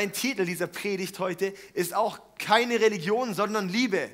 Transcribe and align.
mein 0.00 0.12
Titel 0.14 0.46
dieser 0.46 0.66
Predigt 0.66 1.18
heute 1.18 1.52
ist 1.74 1.94
auch 1.94 2.18
keine 2.38 2.80
Religion, 2.80 3.34
sondern 3.34 3.68
Liebe. 3.68 4.08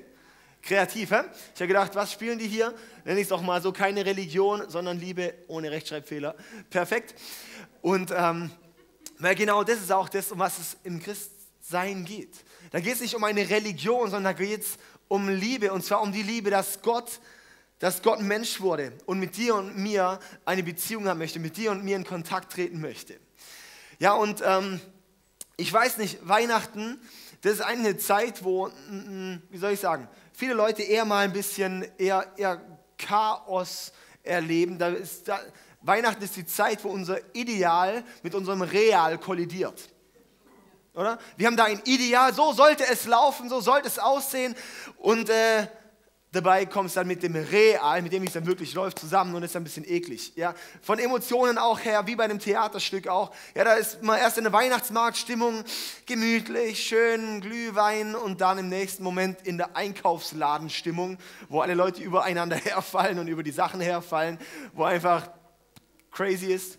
Kreativ, 0.61 1.13
hä? 1.13 1.21
Ich 1.55 1.61
habe 1.61 1.69
gedacht, 1.69 1.95
was 1.95 2.11
spielen 2.11 2.41
die 2.41 2.49
hier? 2.49 2.75
Nenne 3.05 3.21
ich 3.21 3.27
es 3.27 3.29
doch 3.29 3.41
mal 3.41 3.63
so, 3.63 3.71
keine 3.71 4.05
Religion, 4.05 4.69
sondern 4.69 4.99
Liebe 4.99 5.33
ohne 5.47 5.71
Rechtschreibfehler. 5.71 6.35
Perfekt. 6.71 7.15
Und 7.83 8.11
ähm, 8.11 8.51
weil 9.21 9.37
genau 9.37 9.63
das 9.63 9.77
ist 9.79 9.93
auch 9.93 10.09
das, 10.09 10.33
um 10.33 10.41
was 10.41 10.59
es 10.59 10.77
im 10.83 11.01
Christsein 11.01 12.05
geht. 12.05 12.35
Da 12.73 12.81
geht 12.81 12.95
es 12.95 13.01
nicht 13.01 13.15
um 13.15 13.23
eine 13.23 13.49
Religion, 13.49 14.11
sondern 14.11 14.25
da 14.25 14.33
geht 14.33 14.63
es 14.63 14.79
um 15.07 15.29
Liebe. 15.29 15.73
Und 15.73 15.85
zwar 15.85 16.03
um 16.03 16.11
die 16.11 16.25
Liebe, 16.25 16.51
dass 16.51 16.83
Gott, 16.83 17.21
dass 17.79 18.03
Gott 18.03 18.21
Mensch 18.21 18.61
wurde 18.61 18.93
und 19.07 19.21
mit 19.21 19.37
dir 19.37 19.55
und 19.55 19.79
mir 19.79 20.19
eine 20.47 20.65
Beziehung 20.65 21.07
haben 21.07 21.19
möchte, 21.19 21.39
mit 21.39 21.57
dir 21.57 21.71
und 21.71 21.85
mir 21.85 21.95
in 21.95 22.03
Kontakt 22.03 22.55
treten 22.55 22.81
möchte. 22.81 23.21
Ja, 24.01 24.15
und 24.15 24.43
ähm, 24.45 24.81
ich 25.57 25.73
weiß 25.73 25.99
nicht, 25.99 26.19
Weihnachten, 26.27 27.01
das 27.43 27.55
ist 27.55 27.61
eine 27.63 27.97
Zeit, 27.97 28.45
wo, 28.45 28.71
wie 29.51 29.59
soll 29.59 29.73
ich 29.73 29.81
sagen, 29.81 30.09
viele 30.33 30.55
Leute 30.55 30.83
eher 30.83 31.05
mal 31.05 31.25
ein 31.25 31.33
bisschen 31.33 31.87
eher, 31.99 32.27
eher 32.37 32.61
Chaos 32.99 33.93
erleben. 34.23 34.79
Da 34.79 34.89
ist, 34.89 35.29
da, 35.29 35.41
Weihnachten 35.81 36.23
ist 36.23 36.37
die 36.37 36.47
Zeit, 36.47 36.83
wo 36.85 36.89
unser 36.89 37.19
Ideal 37.35 38.05
mit 38.23 38.35
unserem 38.35 38.63
Real 38.63 39.19
kollidiert. 39.19 39.89
Oder? 40.95 41.19
Wir 41.37 41.47
haben 41.47 41.57
da 41.57 41.65
ein 41.65 41.81
Ideal, 41.85 42.33
so 42.35 42.53
sollte 42.53 42.87
es 42.87 43.07
laufen, 43.07 43.49
so 43.49 43.61
sollte 43.61 43.87
es 43.87 43.99
aussehen. 43.99 44.55
Und 44.97 45.29
äh, 45.29 45.67
Dabei 46.33 46.67
kommt 46.67 46.89
es 46.89 46.95
dann 46.95 47.07
mit 47.07 47.23
dem 47.23 47.35
Real, 47.35 48.03
mit 48.03 48.13
dem 48.13 48.25
es 48.25 48.33
dann 48.33 48.47
wirklich 48.47 48.75
läuft, 48.75 48.99
zusammen 48.99 49.35
und 49.35 49.43
ist 49.43 49.57
ein 49.57 49.65
bisschen 49.65 49.89
eklig. 49.89 50.33
Ja? 50.35 50.55
Von 50.83 50.99
Emotionen 50.99 51.57
auch 51.57 51.81
her, 51.81 52.07
wie 52.07 52.17
bei 52.17 52.25
einem 52.25 52.41
Theaterstück 52.41 53.09
auch. 53.09 53.33
Ja, 53.55 53.65
da 53.65 53.75
ist 53.75 54.03
man 54.03 54.19
erst 54.19 54.37
in 54.37 54.45
der 54.45 54.53
Weihnachtsmarktstimmung, 54.53 55.65
gemütlich, 56.05 56.85
schön, 56.85 57.41
Glühwein 57.41 58.15
und 58.15 58.41
dann 58.41 58.59
im 58.59 58.69
nächsten 58.69 59.05
Moment 59.05 59.47
in 59.47 59.57
der 59.57 59.77
Einkaufsladenstimmung, 59.77 61.17
wo 61.49 61.61
alle 61.61 61.75
Leute 61.75 62.03
übereinander 62.03 62.57
herfallen 62.65 63.19
und 63.19 63.29
über 63.29 63.43
die 63.43 63.53
Sachen 63.53 63.81
herfallen, 63.81 64.39
wo 64.75 64.85
einfach 64.85 65.31
crazy 66.11 66.53
ist. 66.53 66.79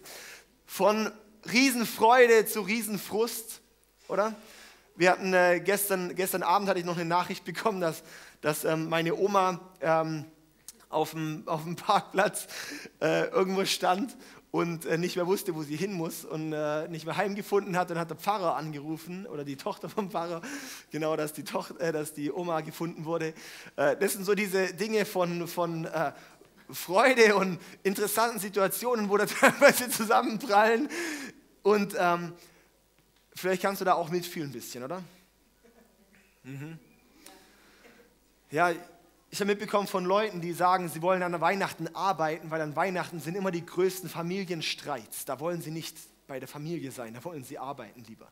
Von 0.66 1.10
Riesenfreude 1.52 2.46
zu 2.46 2.62
Riesenfrust, 2.62 3.62
oder? 4.10 4.36
Wir 4.96 5.12
hatten 5.12 5.32
äh, 5.34 5.62
gestern, 5.64 6.16
gestern 6.16 6.42
Abend 6.42 6.68
hatte 6.68 6.80
ich 6.80 6.86
noch 6.86 6.96
eine 6.96 7.06
Nachricht 7.06 7.46
bekommen, 7.46 7.80
dass 7.80 8.02
dass 8.42 8.66
ähm, 8.66 8.90
meine 8.90 9.16
Oma 9.16 9.60
ähm, 9.82 10.26
auf, 10.90 11.12
dem, 11.12 11.44
auf 11.46 11.64
dem 11.64 11.76
Parkplatz 11.78 12.48
äh, 13.02 13.28
irgendwo 13.28 13.66
stand 13.66 14.16
und 14.52 14.86
äh, 14.86 14.98
nicht 14.98 15.16
mehr 15.16 15.28
wusste, 15.28 15.56
wo 15.56 15.64
sie 15.64 15.76
hin 15.76 15.94
muss 15.94 16.26
und 16.26 16.54
äh, 16.54 16.88
nicht 16.88 17.06
mehr 17.06 17.18
heimgefunden 17.18 17.78
hat. 17.78 17.90
Dann 17.90 18.00
hat 18.00 18.10
der 18.10 18.18
Pfarrer 18.18 18.56
angerufen 18.56 19.26
oder 19.28 19.44
die 19.44 19.56
Tochter 19.58 19.90
vom 19.90 20.10
Pfarrer, 20.10 20.42
genau, 20.92 21.16
dass 21.16 21.34
die, 21.34 21.44
Tochter, 21.44 21.80
äh, 21.80 21.92
dass 21.92 22.14
die 22.14 22.32
Oma 22.32 22.62
gefunden 22.62 23.06
wurde. 23.06 23.34
Äh, 23.76 23.98
das 23.98 24.14
sind 24.14 24.26
so 24.26 24.36
diese 24.36 24.74
Dinge 24.74 25.06
von, 25.06 25.48
von 25.48 25.86
äh, 25.86 26.12
Freude 26.70 27.36
und 27.36 27.60
interessanten 27.84 28.40
Situationen, 28.40 29.10
wo 29.10 29.18
da 29.18 29.26
teilweise 29.28 29.90
zusammenprallen. 29.90 30.90
Und 31.64 31.96
ähm, 32.00 32.34
vielleicht 33.36 33.62
kannst 33.62 33.82
du 33.82 33.86
da 33.86 33.94
auch 33.94 34.10
mitfühlen 34.10 34.50
ein 34.50 34.54
bisschen, 34.54 34.84
oder? 34.84 35.04
Mhm. 36.44 36.80
Ja, 38.50 38.72
ich 39.30 39.42
habe 39.42 39.52
mitbekommen 39.52 39.88
von 39.88 40.06
Leuten, 40.06 40.40
die 40.40 40.54
sagen, 40.54 40.88
sie 40.88 41.02
wollen 41.02 41.22
an 41.22 41.40
Weihnachten 41.42 41.94
arbeiten, 41.94 42.50
weil 42.50 42.62
an 42.62 42.78
Weihnachten 42.78 43.20
sind 43.20 43.36
immer 43.36 43.52
die 43.52 43.66
größten 43.66 44.10
Familienstreits. 44.10 45.26
Da 45.26 45.42
wollen 45.42 45.62
sie 45.62 45.72
nicht 45.72 45.98
bei 46.28 46.40
der 46.40 46.48
Familie 46.48 46.92
sein, 46.92 47.14
da 47.14 47.24
wollen 47.26 47.44
sie 47.44 47.58
arbeiten 47.58 48.04
lieber. 48.08 48.30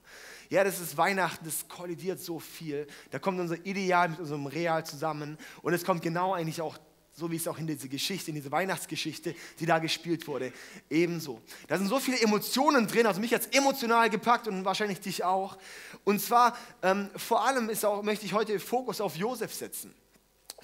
Ja, 0.49 0.63
das 0.63 0.79
ist 0.79 0.95
Weihnachten, 0.95 1.43
das 1.43 1.67
kollidiert 1.67 2.21
so 2.21 2.39
viel. 2.39 2.87
Da 3.11 3.19
kommt 3.19 3.41
unser 3.41 3.65
Ideal 3.65 4.07
mit 4.07 4.19
unserem 4.19 4.45
Real 4.45 4.85
zusammen 4.85 5.37
und 5.61 5.73
es 5.73 5.83
kommt 5.83 6.01
genau 6.01 6.33
eigentlich 6.33 6.61
auch 6.61 6.77
so 7.17 7.31
wie 7.31 7.37
es 7.37 7.47
auch 7.47 7.57
in 7.57 7.65
diese 7.65 7.87
Geschichte, 7.87 8.31
in 8.31 8.35
diese 8.35 8.51
Weihnachtsgeschichte, 8.51 9.35
die 9.59 9.65
da 9.65 9.79
gespielt 9.79 10.27
wurde, 10.27 10.51
ebenso. 10.89 11.41
Da 11.67 11.77
sind 11.77 11.87
so 11.87 11.99
viele 11.99 12.19
Emotionen 12.19 12.87
drin, 12.87 13.07
also 13.07 13.21
mich 13.21 13.33
hat 13.33 13.41
es 13.41 13.47
emotional 13.47 14.09
gepackt 14.09 14.49
und 14.49 14.65
wahrscheinlich 14.65 14.99
dich 14.99 15.23
auch. 15.23 15.57
Und 16.03 16.21
zwar 16.21 16.57
ähm, 16.83 17.09
vor 17.15 17.45
allem 17.45 17.69
ist 17.69 17.85
auch, 17.85 18.03
möchte 18.03 18.25
ich 18.25 18.33
heute 18.33 18.59
Fokus 18.59 18.99
auf 18.99 19.15
Josef 19.15 19.53
setzen. 19.53 19.95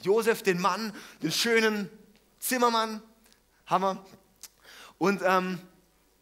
Josef, 0.03 0.43
den 0.43 0.59
Mann, 0.59 0.93
den 1.21 1.31
schönen 1.31 1.89
Zimmermann, 2.39 3.01
Hammer. 3.67 4.03
Und 4.97 5.21
ähm, 5.23 5.59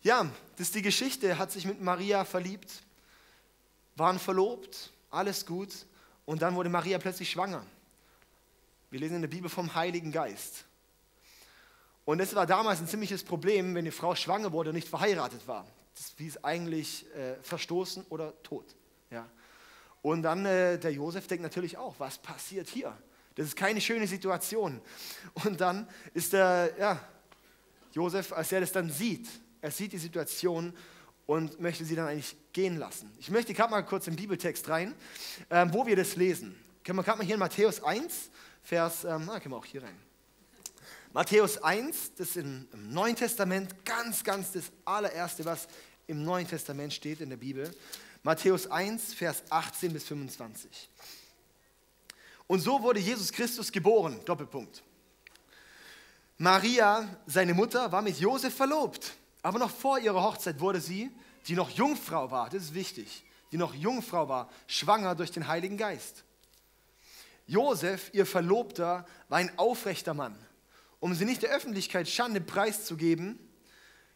ja, 0.04 0.30
das 0.56 0.68
ist 0.68 0.76
die 0.76 0.82
Geschichte, 0.82 1.38
hat 1.38 1.52
sich 1.52 1.66
mit 1.66 1.82
Maria 1.82 2.26
verliebt, 2.26 2.84
waren 3.96 4.20
verlobt, 4.20 4.92
alles 5.12 5.46
gut. 5.46 5.70
Und 6.26 6.42
dann 6.42 6.56
wurde 6.56 6.70
Maria 6.70 7.00
plötzlich 7.00 7.32
schwanger. 7.32 7.66
Wir 8.92 9.00
lesen 9.00 9.16
in 9.16 9.22
der 9.22 9.30
Bibel 9.30 9.50
vom 9.50 9.74
Heiligen 9.76 10.12
Geist. 10.12 10.66
Und 12.06 12.20
es 12.20 12.34
war 12.34 12.48
damals 12.48 12.80
ein 12.80 12.88
ziemliches 12.88 13.24
Problem, 13.24 13.76
wenn 13.76 13.86
die 13.86 13.92
Frau 13.92 14.16
schwanger 14.16 14.52
wurde 14.52 14.70
und 14.70 14.76
nicht 14.76 14.88
verheiratet 14.88 15.48
war. 15.48 15.66
Das 15.96 16.14
hieß 16.18 16.44
eigentlich 16.44 17.06
äh, 17.16 17.36
verstoßen 17.44 18.06
oder 18.10 18.34
tot. 18.42 18.66
Ja. 19.12 19.28
Und 20.02 20.24
dann 20.24 20.46
äh, 20.46 20.80
der 20.80 20.92
Josef 20.92 21.28
denkt 21.28 21.44
natürlich 21.44 21.78
auch, 21.78 21.96
was 22.00 22.18
passiert 22.18 22.68
hier? 22.68 22.98
Das 23.40 23.48
ist 23.48 23.56
keine 23.56 23.80
schöne 23.80 24.06
Situation. 24.06 24.82
Und 25.46 25.62
dann 25.62 25.88
ist 26.14 26.34
der 26.34 26.74
ja, 26.78 27.00
Josef, 27.94 28.34
als 28.34 28.52
er 28.52 28.60
das 28.60 28.74
dann 28.74 28.90
sieht, 28.90 29.30
er 29.62 29.72
sieht 29.72 29.94
die 29.94 29.98
Situation 29.98 30.74
und 31.26 31.58
möchte 31.58 31.86
sie 31.86 31.96
dann 31.96 32.08
eigentlich 32.10 32.36
gehen 32.52 32.76
lassen. 32.76 33.10
Ich 33.18 33.32
möchte 33.32 33.54
gerade 33.54 33.72
mal 33.72 33.82
kurz 33.84 34.04
den 34.04 34.18
Bibeltext 34.18 34.68
rein, 34.68 34.94
ähm, 35.50 35.74
wo 35.74 35.88
wir 35.88 35.96
das 35.96 36.18
lesen. 36.18 36.54
Können 36.84 37.00
wir 37.00 37.04
gerade 37.04 37.20
mal 37.20 37.24
hier 37.24 37.36
in 37.36 37.40
Matthäus 37.40 37.82
1, 37.82 38.30
Vers, 38.62 39.06
ähm, 39.06 39.24
na, 39.26 39.40
können 39.40 39.54
wir 39.54 39.58
auch 39.60 39.66
hier 39.66 39.84
rein. 39.84 39.98
Matthäus 41.14 41.64
1, 41.64 42.16
das 42.16 42.28
ist 42.32 42.36
im 42.36 42.68
Neuen 42.90 43.16
Testament, 43.16 43.86
ganz, 43.86 44.22
ganz 44.22 44.52
das 44.52 44.66
allererste, 44.84 45.46
was 45.46 45.70
im 46.08 46.26
Neuen 46.26 46.46
Testament 46.46 46.92
steht 46.92 47.22
in 47.22 47.30
der 47.30 47.38
Bibel. 47.38 47.74
Matthäus 48.22 48.68
1, 48.70 49.14
Vers 49.14 49.44
18 49.50 49.94
bis 49.94 50.04
25. 50.04 50.90
Und 52.50 52.62
so 52.62 52.82
wurde 52.82 53.00
Jesus 53.00 53.32
Christus 53.32 53.72
geboren. 53.72 54.20
Doppelpunkt. 54.26 54.82
Maria, 56.40 57.08
seine 57.28 57.54
Mutter, 57.54 57.92
war 57.92 58.02
mit 58.02 58.20
Josef 58.20 58.56
verlobt. 58.56 59.14
Aber 59.44 59.60
noch 59.60 59.70
vor 59.70 60.00
ihrer 60.00 60.24
Hochzeit 60.24 60.60
wurde 60.60 60.82
sie, 60.82 61.12
die 61.48 61.54
noch 61.54 61.70
Jungfrau 61.70 62.32
war, 62.32 62.50
das 62.50 62.64
ist 62.64 62.74
wichtig, 62.74 63.24
die 63.52 63.58
noch 63.58 63.76
Jungfrau 63.76 64.28
war, 64.28 64.50
schwanger 64.66 65.14
durch 65.14 65.30
den 65.30 65.48
Heiligen 65.48 65.78
Geist. 65.78 66.24
Josef, 67.46 68.10
ihr 68.14 68.26
Verlobter, 68.26 69.06
war 69.28 69.38
ein 69.38 69.56
aufrechter 69.60 70.16
Mann. 70.16 70.36
Um 71.00 71.14
sie 71.14 71.26
nicht 71.26 71.44
der 71.44 71.52
Öffentlichkeit 71.52 72.10
Schande 72.10 72.42
preiszugeben, 72.42 73.38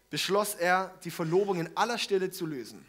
beschloss 0.10 0.56
er, 0.56 0.92
die 1.04 1.12
Verlobung 1.12 1.60
in 1.60 1.78
aller 1.78 2.00
Stille 2.00 2.32
zu 2.32 2.48
lösen. 2.48 2.84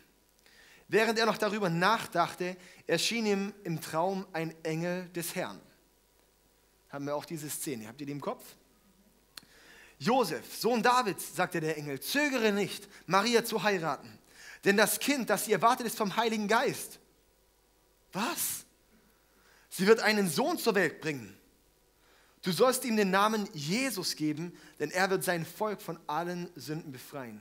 Während 0.88 1.18
er 1.18 1.26
noch 1.26 1.38
darüber 1.38 1.70
nachdachte, 1.70 2.56
erschien 2.86 3.26
ihm 3.26 3.54
im 3.64 3.80
Traum 3.80 4.26
ein 4.32 4.54
Engel 4.62 5.08
des 5.10 5.34
Herrn. 5.34 5.60
Haben 6.90 7.06
wir 7.06 7.16
auch 7.16 7.24
diese 7.24 7.48
Szene, 7.48 7.88
habt 7.88 8.00
ihr 8.00 8.06
die 8.06 8.12
im 8.12 8.20
Kopf? 8.20 8.44
Josef, 9.98 10.54
Sohn 10.56 10.82
Davids, 10.82 11.34
sagte 11.34 11.60
der 11.60 11.78
Engel, 11.78 12.00
zögere 12.00 12.52
nicht, 12.52 12.88
Maria 13.06 13.44
zu 13.44 13.62
heiraten, 13.62 14.18
denn 14.64 14.76
das 14.76 14.98
Kind, 14.98 15.30
das 15.30 15.46
sie 15.46 15.52
erwartet, 15.52 15.86
ist 15.86 15.96
vom 15.96 16.16
Heiligen 16.16 16.48
Geist. 16.48 16.98
Was? 18.12 18.64
Sie 19.70 19.86
wird 19.86 20.00
einen 20.00 20.28
Sohn 20.28 20.58
zur 20.58 20.74
Welt 20.74 21.00
bringen. 21.00 21.36
Du 22.42 22.52
sollst 22.52 22.84
ihm 22.84 22.96
den 22.96 23.10
Namen 23.10 23.48
Jesus 23.54 24.16
geben, 24.16 24.56
denn 24.78 24.90
er 24.90 25.08
wird 25.08 25.24
sein 25.24 25.46
Volk 25.46 25.80
von 25.80 25.98
allen 26.06 26.50
Sünden 26.54 26.92
befreien 26.92 27.40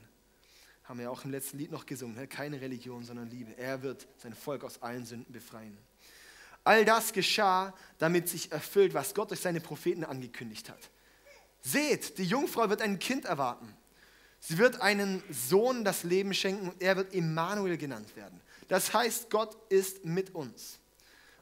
haben 0.84 0.98
wir 0.98 1.10
auch 1.10 1.24
im 1.24 1.30
letzten 1.30 1.58
Lied 1.58 1.72
noch 1.72 1.86
gesungen, 1.86 2.28
keine 2.28 2.60
Religion, 2.60 3.04
sondern 3.04 3.30
Liebe. 3.30 3.56
Er 3.56 3.82
wird 3.82 4.06
sein 4.18 4.34
Volk 4.34 4.64
aus 4.64 4.82
allen 4.82 5.06
Sünden 5.06 5.32
befreien. 5.32 5.76
All 6.62 6.84
das 6.84 7.12
geschah, 7.12 7.74
damit 7.98 8.28
sich 8.28 8.52
erfüllt, 8.52 8.94
was 8.94 9.14
Gott 9.14 9.30
durch 9.30 9.40
seine 9.40 9.60
Propheten 9.60 10.04
angekündigt 10.04 10.68
hat. 10.68 10.90
Seht, 11.62 12.18
die 12.18 12.24
Jungfrau 12.24 12.68
wird 12.68 12.82
ein 12.82 12.98
Kind 12.98 13.24
erwarten. 13.24 13.74
Sie 14.40 14.58
wird 14.58 14.80
einen 14.82 15.22
Sohn 15.30 15.84
das 15.84 16.02
Leben 16.04 16.34
schenken 16.34 16.68
und 16.68 16.82
er 16.82 16.96
wird 16.96 17.14
Immanuel 17.14 17.78
genannt 17.78 18.14
werden. 18.14 18.40
Das 18.68 18.92
heißt, 18.92 19.30
Gott 19.30 19.56
ist 19.70 20.04
mit 20.04 20.34
uns. 20.34 20.78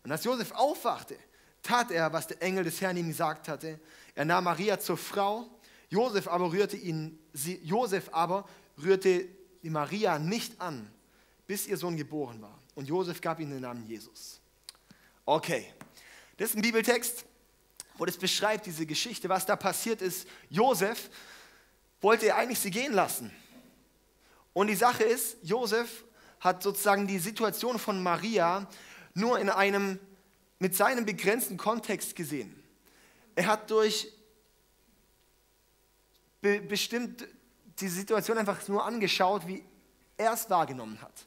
Und 0.04 0.12
als 0.12 0.22
Josef 0.24 0.52
aufwachte, 0.52 1.16
tat 1.62 1.90
er, 1.90 2.12
was 2.12 2.28
der 2.28 2.42
Engel 2.42 2.64
des 2.64 2.80
Herrn 2.80 2.96
ihm 2.96 3.08
gesagt 3.08 3.48
hatte. 3.48 3.80
Er 4.14 4.24
nahm 4.24 4.44
Maria 4.44 4.78
zur 4.78 4.96
Frau. 4.96 5.48
Josef 5.88 6.28
aber 6.28 6.52
rührte 6.52 6.76
ihn, 6.76 7.18
sie, 7.32 7.60
Josef 7.62 8.08
aber 8.12 8.48
rührte 8.82 9.29
die 9.62 9.70
Maria 9.70 10.19
nicht 10.19 10.61
an, 10.61 10.90
bis 11.46 11.67
ihr 11.67 11.76
Sohn 11.76 11.96
geboren 11.96 12.40
war. 12.43 12.58
Und 12.75 12.88
Josef 12.88 13.20
gab 13.20 13.40
ihm 13.40 13.50
den 13.50 13.61
Namen 13.61 13.87
Jesus. 13.87 14.40
Okay, 15.25 15.73
das 16.37 16.50
ist 16.50 16.56
ein 16.56 16.62
Bibeltext, 16.62 17.25
wo 17.96 18.05
das 18.05 18.17
beschreibt, 18.17 18.67
diese 18.67 18.87
Geschichte, 18.87 19.29
was 19.29 19.46
da 19.46 19.56
passiert 19.56 20.02
ist. 20.02 20.26
Josef 20.49 21.11
wollte 22.00 22.34
eigentlich 22.34 22.58
sie 22.58 22.70
gehen 22.70 22.93
lassen. 22.93 23.31
Und 24.52 24.67
die 24.67 24.75
Sache 24.75 25.05
ist, 25.05 25.37
Josef 25.43 26.05
hat 26.40 26.62
sozusagen 26.62 27.06
die 27.06 27.19
Situation 27.19 27.79
von 27.79 28.02
Maria 28.02 28.69
nur 29.14 29.38
in 29.38 29.49
einem, 29.49 29.99
mit 30.58 30.75
seinem 30.75 31.05
begrenzten 31.05 31.56
Kontext 31.56 32.17
gesehen. 32.17 32.62
Er 33.34 33.46
hat 33.46 33.70
durch 33.70 34.12
be 36.40 36.61
bestimmt 36.61 37.26
die 37.80 37.88
Situation 37.88 38.38
einfach 38.38 38.66
nur 38.69 38.84
angeschaut, 38.84 39.46
wie 39.46 39.64
er 40.16 40.32
es 40.32 40.48
wahrgenommen 40.50 41.00
hat. 41.00 41.26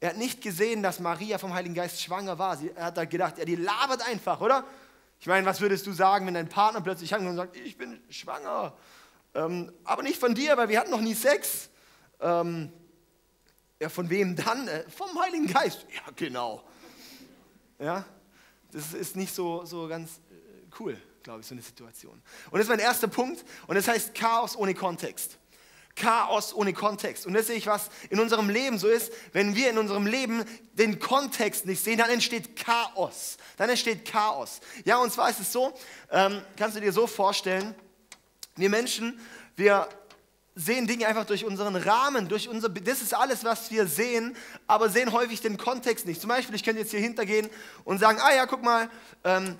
Er 0.00 0.10
hat 0.10 0.16
nicht 0.16 0.40
gesehen, 0.40 0.82
dass 0.82 0.98
Maria 0.98 1.38
vom 1.38 1.52
Heiligen 1.52 1.74
Geist 1.74 2.00
schwanger 2.00 2.38
war. 2.38 2.58
Er 2.74 2.86
hat 2.86 2.96
da 2.96 3.04
gedacht, 3.04 3.38
ja, 3.38 3.44
die 3.44 3.56
labert 3.56 4.06
einfach, 4.06 4.40
oder? 4.40 4.64
Ich 5.18 5.26
meine, 5.26 5.46
was 5.46 5.60
würdest 5.60 5.86
du 5.86 5.92
sagen, 5.92 6.26
wenn 6.26 6.34
dein 6.34 6.48
Partner 6.48 6.80
plötzlich 6.80 7.12
ankommt 7.12 7.30
und 7.32 7.36
sagt, 7.36 7.56
ich 7.56 7.76
bin 7.76 8.00
schwanger? 8.08 8.72
Ähm, 9.34 9.70
aber 9.84 10.02
nicht 10.02 10.18
von 10.18 10.34
dir, 10.34 10.56
weil 10.56 10.70
wir 10.70 10.80
hatten 10.80 10.90
noch 10.90 11.02
nie 11.02 11.14
Sex. 11.14 11.68
Ähm, 12.20 12.72
ja, 13.78 13.90
von 13.90 14.08
wem 14.08 14.34
dann? 14.36 14.66
Äh, 14.68 14.88
vom 14.88 15.08
Heiligen 15.20 15.46
Geist. 15.46 15.86
Ja, 15.94 16.12
genau. 16.16 16.64
Ja, 17.78 18.04
das 18.72 18.94
ist 18.94 19.16
nicht 19.16 19.34
so, 19.34 19.64
so 19.66 19.86
ganz 19.88 20.20
äh, 20.30 20.34
cool, 20.78 20.96
glaube 21.22 21.40
ich, 21.40 21.46
so 21.46 21.54
eine 21.54 21.62
Situation. 21.62 22.22
Und 22.50 22.58
das 22.58 22.62
ist 22.62 22.68
mein 22.68 22.78
erster 22.78 23.08
Punkt. 23.08 23.44
Und 23.66 23.74
das 23.74 23.88
heißt 23.88 24.14
Chaos 24.14 24.56
ohne 24.56 24.74
Kontext. 24.74 25.38
Chaos 25.96 26.54
ohne 26.54 26.72
Kontext. 26.72 27.26
Und 27.26 27.34
das 27.34 27.48
sehe 27.48 27.56
ich, 27.56 27.66
was 27.66 27.90
in 28.08 28.20
unserem 28.20 28.48
Leben 28.48 28.78
so 28.78 28.88
ist. 28.88 29.12
Wenn 29.32 29.54
wir 29.54 29.70
in 29.70 29.78
unserem 29.78 30.06
Leben 30.06 30.44
den 30.72 30.98
Kontext 30.98 31.66
nicht 31.66 31.82
sehen, 31.82 31.98
dann 31.98 32.10
entsteht 32.10 32.56
Chaos. 32.56 33.36
Dann 33.56 33.68
entsteht 33.68 34.10
Chaos. 34.10 34.60
Ja, 34.84 34.98
und 34.98 35.12
zwar 35.12 35.30
ist 35.30 35.40
es 35.40 35.52
so, 35.52 35.74
ähm, 36.10 36.40
kannst 36.56 36.76
du 36.76 36.80
dir 36.80 36.92
so 36.92 37.06
vorstellen, 37.06 37.74
wir 38.56 38.70
Menschen, 38.70 39.20
wir 39.56 39.88
sehen 40.54 40.86
Dinge 40.86 41.06
einfach 41.06 41.24
durch 41.24 41.44
unseren 41.44 41.76
Rahmen, 41.76 42.28
durch 42.28 42.48
unser, 42.48 42.68
das 42.68 43.00
ist 43.00 43.14
alles, 43.14 43.44
was 43.44 43.70
wir 43.70 43.86
sehen, 43.86 44.36
aber 44.66 44.88
sehen 44.88 45.12
häufig 45.12 45.40
den 45.40 45.56
Kontext 45.56 46.06
nicht. 46.06 46.20
Zum 46.20 46.28
Beispiel, 46.28 46.54
ich 46.54 46.64
könnte 46.64 46.80
jetzt 46.80 46.90
hier 46.90 47.00
hintergehen 47.00 47.48
und 47.84 47.98
sagen, 47.98 48.18
ah 48.20 48.34
ja, 48.34 48.46
guck 48.46 48.62
mal, 48.62 48.90
ähm, 49.24 49.56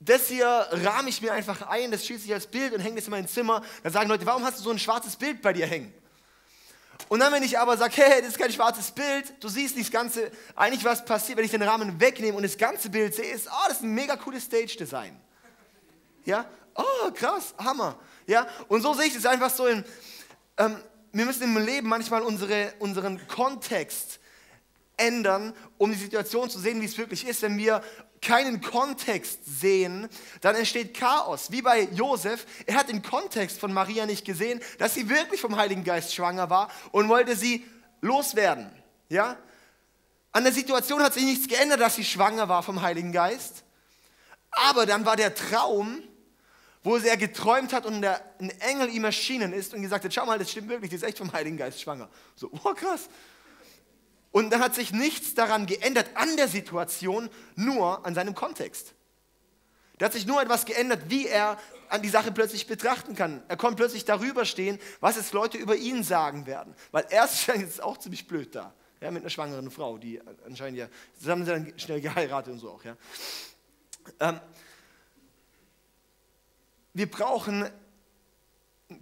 das 0.00 0.28
hier 0.28 0.46
rahme 0.46 1.10
ich 1.10 1.20
mir 1.20 1.32
einfach 1.32 1.62
ein, 1.68 1.90
das 1.90 2.06
schieße 2.06 2.24
ich 2.24 2.32
als 2.32 2.46
Bild 2.46 2.72
und 2.72 2.80
hänge 2.80 2.96
das 2.96 3.04
in 3.04 3.10
mein 3.10 3.28
Zimmer. 3.28 3.62
Dann 3.82 3.92
sagen 3.92 4.08
Leute, 4.08 4.24
warum 4.24 4.42
hast 4.44 4.58
du 4.58 4.62
so 4.62 4.70
ein 4.70 4.78
schwarzes 4.78 5.14
Bild 5.14 5.42
bei 5.42 5.52
dir 5.52 5.66
hängen? 5.66 5.92
Und 7.08 7.20
dann, 7.20 7.32
wenn 7.32 7.42
ich 7.42 7.58
aber 7.58 7.76
sage, 7.76 7.92
hey, 7.96 8.20
das 8.20 8.30
ist 8.30 8.38
kein 8.38 8.52
schwarzes 8.52 8.90
Bild, 8.92 9.34
du 9.40 9.48
siehst 9.48 9.76
nicht 9.76 9.88
das 9.88 9.92
Ganze, 9.92 10.30
eigentlich 10.54 10.84
was 10.84 11.04
passiert, 11.04 11.38
wenn 11.38 11.44
ich 11.44 11.50
den 11.50 11.62
Rahmen 11.62 12.00
wegnehme 12.00 12.36
und 12.36 12.42
das 12.42 12.56
ganze 12.56 12.88
Bild 12.88 13.14
sehe, 13.14 13.32
ist, 13.32 13.48
oh, 13.48 13.68
das 13.68 13.78
ist 13.78 13.82
ein 13.82 13.94
mega 13.94 14.16
cooles 14.16 14.44
Stage-Design. 14.44 15.20
Ja, 16.24 16.46
oh, 16.74 17.10
krass, 17.12 17.54
Hammer. 17.58 17.98
Ja, 18.26 18.46
und 18.68 18.82
so 18.82 18.94
sehe 18.94 19.06
ich 19.06 19.14
das 19.14 19.26
einfach 19.26 19.50
so 19.50 19.66
in, 19.66 19.84
ähm, 20.56 20.76
wir 21.12 21.26
müssen 21.26 21.42
im 21.42 21.58
Leben 21.58 21.88
manchmal 21.88 22.22
unsere, 22.22 22.72
unseren 22.78 23.26
Kontext 23.26 24.20
ändern, 24.96 25.52
um 25.78 25.90
die 25.90 25.98
Situation 25.98 26.48
zu 26.48 26.58
sehen, 26.58 26.80
wie 26.80 26.84
es 26.84 26.96
wirklich 26.96 27.26
ist. 27.26 27.42
Wenn 27.42 27.58
wir 27.58 27.82
keinen 28.22 28.60
Kontext 28.60 29.40
sehen, 29.44 30.08
dann 30.40 30.54
entsteht 30.54 30.94
Chaos. 30.94 31.50
Wie 31.50 31.62
bei 31.62 31.82
Josef, 31.92 32.46
er 32.66 32.74
hat 32.76 32.88
den 32.88 33.02
Kontext 33.02 33.58
von 33.58 33.72
Maria 33.72 34.06
nicht 34.06 34.24
gesehen, 34.24 34.60
dass 34.78 34.94
sie 34.94 35.08
wirklich 35.08 35.40
vom 35.40 35.56
Heiligen 35.56 35.84
Geist 35.84 36.14
schwanger 36.14 36.50
war 36.50 36.70
und 36.92 37.08
wollte 37.08 37.34
sie 37.34 37.66
loswerden. 38.00 38.70
Ja? 39.08 39.36
An 40.32 40.44
der 40.44 40.52
Situation 40.52 41.02
hat 41.02 41.14
sich 41.14 41.24
nichts 41.24 41.48
geändert, 41.48 41.80
dass 41.80 41.96
sie 41.96 42.04
schwanger 42.04 42.48
war 42.48 42.62
vom 42.62 42.82
Heiligen 42.82 43.12
Geist. 43.12 43.64
Aber 44.50 44.86
dann 44.86 45.06
war 45.06 45.16
der 45.16 45.34
Traum, 45.34 46.02
wo 46.82 46.96
er 46.96 47.16
geträumt 47.16 47.72
hat 47.72 47.86
und 47.86 48.02
der, 48.02 48.22
ein 48.38 48.50
Engel 48.60 48.88
ihm 48.90 49.04
erschienen 49.04 49.52
ist 49.52 49.74
und 49.74 49.82
gesagt 49.82 50.04
hat, 50.04 50.14
schau 50.14 50.24
mal, 50.26 50.38
das 50.38 50.50
stimmt 50.50 50.68
wirklich, 50.68 50.90
die 50.90 50.96
ist 50.96 51.02
echt 51.02 51.18
vom 51.18 51.32
Heiligen 51.32 51.56
Geist 51.56 51.80
schwanger. 51.80 52.08
So, 52.36 52.50
oh 52.64 52.74
krass. 52.74 53.08
Und 54.32 54.50
dann 54.50 54.60
hat 54.60 54.74
sich 54.74 54.92
nichts 54.92 55.34
daran 55.34 55.66
geändert 55.66 56.10
an 56.14 56.36
der 56.36 56.48
Situation, 56.48 57.28
nur 57.56 58.06
an 58.06 58.14
seinem 58.14 58.34
Kontext. 58.34 58.94
Da 59.98 60.06
hat 60.06 60.12
sich 60.12 60.26
nur 60.26 60.40
etwas 60.40 60.64
geändert, 60.64 61.02
wie 61.08 61.26
er 61.26 61.58
an 61.88 62.00
die 62.00 62.08
Sache 62.08 62.32
plötzlich 62.32 62.66
betrachten 62.66 63.14
kann. 63.14 63.42
Er 63.48 63.56
konnte 63.56 63.76
plötzlich 63.76 64.04
darüber 64.04 64.44
stehen, 64.44 64.78
was 65.00 65.16
jetzt 65.16 65.32
Leute 65.32 65.58
über 65.58 65.76
ihn 65.76 66.04
sagen 66.04 66.46
werden. 66.46 66.74
Weil 66.90 67.04
er 67.10 67.24
ist 67.24 67.46
jetzt 67.46 67.82
auch 67.82 67.98
ziemlich 67.98 68.26
blöd 68.26 68.54
da. 68.54 68.72
Ja, 69.00 69.10
mit 69.10 69.22
einer 69.22 69.30
schwangeren 69.30 69.70
Frau, 69.70 69.98
die 69.98 70.20
anscheinend 70.46 70.78
ja, 70.78 70.88
zusammen 71.18 71.44
sind 71.44 71.80
schnell 71.80 72.00
geheiratet 72.00 72.52
und 72.52 72.58
so 72.60 72.70
auch. 72.70 72.84
Ja. 72.84 72.96
Ähm, 74.20 74.40
wir 76.92 77.10
brauchen 77.10 77.68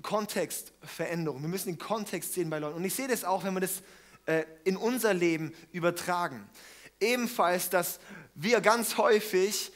Kontextveränderung. 0.03 1.43
Wir 1.43 1.49
müssen 1.49 1.69
den 1.69 1.79
Kontext 1.79 2.35
sehen 2.35 2.51
bei 2.51 2.59
Leuten. 2.59 2.77
Und 2.77 2.85
ich 2.85 2.95
sehe 2.95 3.09
das 3.09 3.25
auch, 3.25 3.45
wenn 3.45 3.55
wir 3.55 3.61
das 3.61 3.83
äh, 4.29 4.45
in 4.65 4.77
unser 4.77 5.15
Leben 5.15 5.55
übertragen. 5.73 6.47
Ebenfalls, 7.01 7.71
dass 7.71 7.99
wir 8.35 8.61
ganz 8.61 8.99
häufig 8.99 9.73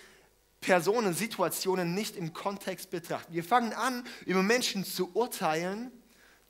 Personen, 0.60 1.14
Situationen 1.14 1.94
nicht 1.94 2.16
im 2.16 2.34
Kontext 2.34 2.90
betrachten. 2.90 3.32
Wir 3.32 3.44
fangen 3.44 3.72
an, 3.72 4.04
über 4.26 4.42
Menschen 4.42 4.84
zu 4.84 5.10
urteilen 5.14 5.90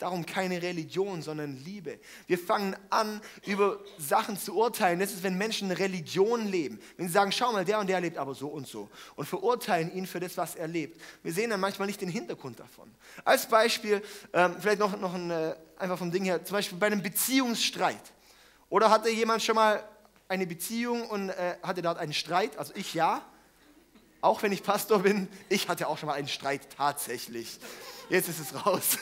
Darum 0.03 0.27
keine 0.27 0.61
Religion, 0.61 1.23
sondern 1.23 1.57
Liebe. 1.65 2.01
Wir 2.27 2.37
fangen 2.37 2.75
an, 2.91 3.21
über 3.47 3.79
Sachen 3.99 4.37
zu 4.37 4.57
urteilen. 4.57 4.99
Das 4.99 5.13
ist, 5.13 5.23
wenn 5.23 5.39
Menschen 5.39 5.71
Religion 5.71 6.49
leben. 6.49 6.81
Wenn 6.97 7.07
sie 7.07 7.13
sagen, 7.13 7.31
schau 7.31 7.53
mal, 7.53 7.65
der 7.65 7.79
und 7.79 7.87
der 7.87 8.01
lebt 8.01 8.19
aber 8.19 8.35
so 8.35 8.49
und 8.49 8.67
so. 8.67 8.91
Und 9.15 9.27
verurteilen 9.27 9.95
ihn 9.95 10.09
für 10.09 10.19
das, 10.19 10.37
was 10.37 10.57
er 10.57 10.67
lebt. 10.67 11.01
Wir 11.23 11.33
sehen 11.33 11.51
dann 11.51 11.61
manchmal 11.61 11.87
nicht 11.87 12.01
den 12.01 12.09
Hintergrund 12.09 12.59
davon. 12.59 12.91
Als 13.25 13.47
Beispiel, 13.47 14.03
ähm, 14.33 14.57
vielleicht 14.59 14.81
noch, 14.81 14.99
noch 14.99 15.15
ein, 15.15 15.31
äh, 15.31 15.55
einfach 15.77 15.99
vom 15.99 16.11
Ding 16.11 16.25
her, 16.25 16.45
zum 16.45 16.57
Beispiel 16.57 16.79
bei 16.79 16.89
einem 16.89 17.01
Beziehungsstreit. 17.01 18.13
Oder 18.69 18.91
hatte 18.91 19.09
jemand 19.09 19.41
schon 19.45 19.55
mal 19.55 19.89
eine 20.27 20.49
Beziehung 20.49 21.09
und 21.11 21.29
äh, 21.29 21.59
hatte 21.63 21.81
dort 21.81 21.99
einen 21.99 22.13
Streit? 22.13 22.59
Also 22.59 22.73
ich 22.75 22.93
ja. 22.93 23.25
Auch 24.21 24.43
wenn 24.43 24.51
ich 24.51 24.65
Pastor 24.65 24.99
bin, 24.99 25.29
ich 25.49 25.69
hatte 25.69 25.87
auch 25.87 25.99
schon 25.99 26.09
mal 26.09 26.15
einen 26.15 26.27
Streit 26.27 26.63
tatsächlich. 26.77 27.61
Jetzt 28.13 28.29
ist 28.29 28.41
es 28.41 28.67
raus. 28.67 28.99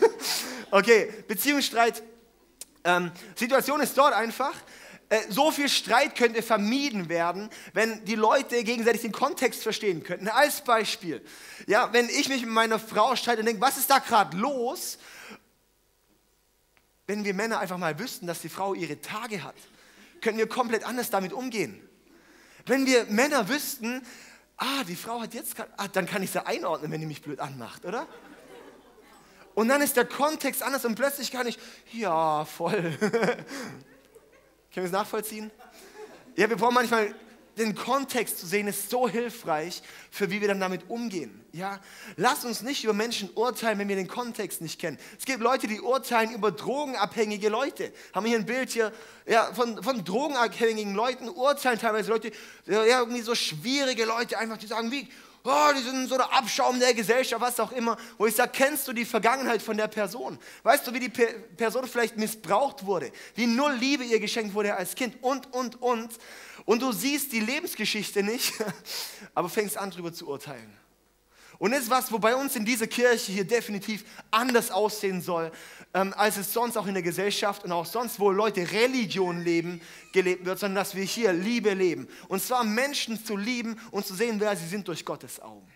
okay, 0.70 1.12
Beziehungsstreit. 1.28 2.02
Ähm, 2.82 3.12
Situation 3.34 3.78
ist 3.82 3.98
dort 3.98 4.14
einfach. 4.14 4.54
Äh, 5.10 5.20
so 5.28 5.50
viel 5.50 5.68
Streit 5.68 6.16
könnte 6.16 6.40
vermieden 6.40 7.10
werden, 7.10 7.50
wenn 7.74 8.02
die 8.06 8.14
Leute 8.14 8.64
gegenseitig 8.64 9.02
den 9.02 9.12
Kontext 9.12 9.62
verstehen 9.62 10.02
könnten. 10.02 10.28
Als 10.28 10.62
Beispiel, 10.62 11.22
ja, 11.66 11.92
wenn 11.92 12.08
ich 12.08 12.30
mich 12.30 12.40
mit 12.40 12.50
meiner 12.50 12.78
Frau 12.78 13.14
streite 13.16 13.40
und 13.40 13.46
denke, 13.46 13.60
was 13.60 13.76
ist 13.76 13.90
da 13.90 13.98
gerade 13.98 14.34
los? 14.34 14.96
Wenn 17.06 17.26
wir 17.26 17.34
Männer 17.34 17.58
einfach 17.58 17.76
mal 17.76 17.98
wüssten, 17.98 18.26
dass 18.26 18.40
die 18.40 18.48
Frau 18.48 18.72
ihre 18.72 18.98
Tage 19.02 19.42
hat, 19.42 19.56
könnten 20.22 20.38
wir 20.38 20.48
komplett 20.48 20.84
anders 20.84 21.10
damit 21.10 21.34
umgehen. 21.34 21.86
Wenn 22.64 22.86
wir 22.86 23.04
Männer 23.10 23.50
wüssten, 23.50 24.00
ah, 24.56 24.84
die 24.84 24.96
Frau 24.96 25.20
hat 25.20 25.34
jetzt 25.34 25.54
gerade, 25.54 25.70
ah, 25.76 25.88
dann 25.88 26.06
kann 26.06 26.22
ich 26.22 26.30
sie 26.30 26.46
einordnen, 26.46 26.90
wenn 26.90 27.02
die 27.02 27.06
mich 27.06 27.20
blöd 27.20 27.40
anmacht, 27.40 27.84
oder? 27.84 28.08
Und 29.58 29.66
dann 29.66 29.82
ist 29.82 29.96
der 29.96 30.04
Kontext 30.04 30.62
anders 30.62 30.84
und 30.84 30.94
plötzlich 30.94 31.32
kann 31.32 31.48
ich, 31.48 31.58
ja, 31.92 32.44
voll. 32.44 32.80
Können 33.00 33.42
wir 34.72 34.84
es 34.84 34.92
nachvollziehen? 34.92 35.50
Ja, 36.36 36.48
wir 36.48 36.56
brauchen 36.56 36.74
manchmal 36.74 37.12
den 37.56 37.74
Kontext 37.74 38.38
zu 38.38 38.46
sehen, 38.46 38.68
ist 38.68 38.88
so 38.88 39.08
hilfreich, 39.08 39.82
für 40.12 40.30
wie 40.30 40.40
wir 40.40 40.46
dann 40.46 40.60
damit 40.60 40.88
umgehen. 40.88 41.44
Ja? 41.50 41.80
Lass 42.14 42.44
uns 42.44 42.62
nicht 42.62 42.84
über 42.84 42.92
Menschen 42.92 43.30
urteilen, 43.34 43.80
wenn 43.80 43.88
wir 43.88 43.96
den 43.96 44.06
Kontext 44.06 44.60
nicht 44.60 44.80
kennen. 44.80 44.96
Es 45.18 45.24
gibt 45.24 45.40
Leute, 45.40 45.66
die 45.66 45.80
urteilen 45.80 46.30
über 46.30 46.52
drogenabhängige 46.52 47.48
Leute. 47.48 47.92
Haben 48.14 48.26
wir 48.26 48.30
hier 48.30 48.38
ein 48.38 48.46
Bild 48.46 48.70
hier 48.70 48.92
ja, 49.26 49.52
von, 49.54 49.82
von 49.82 50.04
drogenabhängigen 50.04 50.94
Leuten, 50.94 51.28
urteilen 51.28 51.80
teilweise 51.80 52.12
Leute, 52.12 52.30
ja, 52.66 53.00
irgendwie 53.00 53.22
so 53.22 53.34
schwierige 53.34 54.04
Leute, 54.04 54.38
einfach 54.38 54.58
die 54.58 54.68
sagen, 54.68 54.92
wie, 54.92 55.08
oh, 55.44 55.72
die 55.76 55.82
sind 55.82 56.08
so 56.08 56.16
der 56.16 56.32
Abschaum 56.32 56.78
der 56.78 56.94
Gesellschaft, 56.94 57.40
was 57.40 57.60
auch 57.60 57.72
immer, 57.72 57.96
wo 58.16 58.26
ich 58.26 58.34
sage, 58.34 58.52
kennst 58.52 58.86
du 58.88 58.92
die 58.92 59.04
Vergangenheit 59.04 59.62
von 59.62 59.76
der 59.76 59.88
Person? 59.88 60.38
Weißt 60.62 60.86
du, 60.86 60.92
wie 60.92 61.00
die 61.00 61.08
Person 61.08 61.86
vielleicht 61.86 62.16
missbraucht 62.16 62.84
wurde, 62.84 63.10
wie 63.34 63.46
null 63.46 63.74
Liebe 63.74 64.04
ihr 64.04 64.20
geschenkt 64.20 64.54
wurde 64.54 64.74
als 64.74 64.94
Kind 64.94 65.16
und, 65.22 65.52
und, 65.52 65.80
und. 65.80 66.10
Und 66.64 66.82
du 66.82 66.92
siehst 66.92 67.32
die 67.32 67.40
Lebensgeschichte 67.40 68.22
nicht, 68.22 68.52
aber 69.34 69.48
fängst 69.48 69.76
an, 69.78 69.90
darüber 69.90 70.12
zu 70.12 70.28
urteilen. 70.28 70.76
Und 71.58 71.72
das 71.72 71.80
ist 71.80 71.90
was, 71.90 72.12
wo 72.12 72.18
bei 72.18 72.36
uns 72.36 72.54
in 72.54 72.64
dieser 72.64 72.86
Kirche 72.86 73.32
hier 73.32 73.44
definitiv 73.44 74.04
anders 74.30 74.70
aussehen 74.70 75.20
soll, 75.20 75.50
ähm, 75.94 76.12
als 76.16 76.36
es 76.36 76.52
sonst 76.52 76.76
auch 76.76 76.86
in 76.86 76.94
der 76.94 77.02
Gesellschaft 77.02 77.64
und 77.64 77.72
auch 77.72 77.86
sonst, 77.86 78.20
wo 78.20 78.30
Leute 78.30 78.70
Religion 78.70 79.42
leben, 79.42 79.80
gelebt 80.12 80.44
wird, 80.44 80.58
sondern 80.58 80.76
dass 80.76 80.94
wir 80.94 81.04
hier 81.04 81.32
Liebe 81.32 81.72
leben. 81.72 82.08
Und 82.28 82.42
zwar 82.42 82.64
Menschen 82.64 83.24
zu 83.24 83.36
lieben 83.36 83.80
und 83.90 84.06
zu 84.06 84.14
sehen, 84.14 84.38
wer 84.38 84.54
sie 84.56 84.66
sind 84.66 84.86
durch 84.86 85.04
Gottes 85.04 85.40
Augen. 85.40 85.66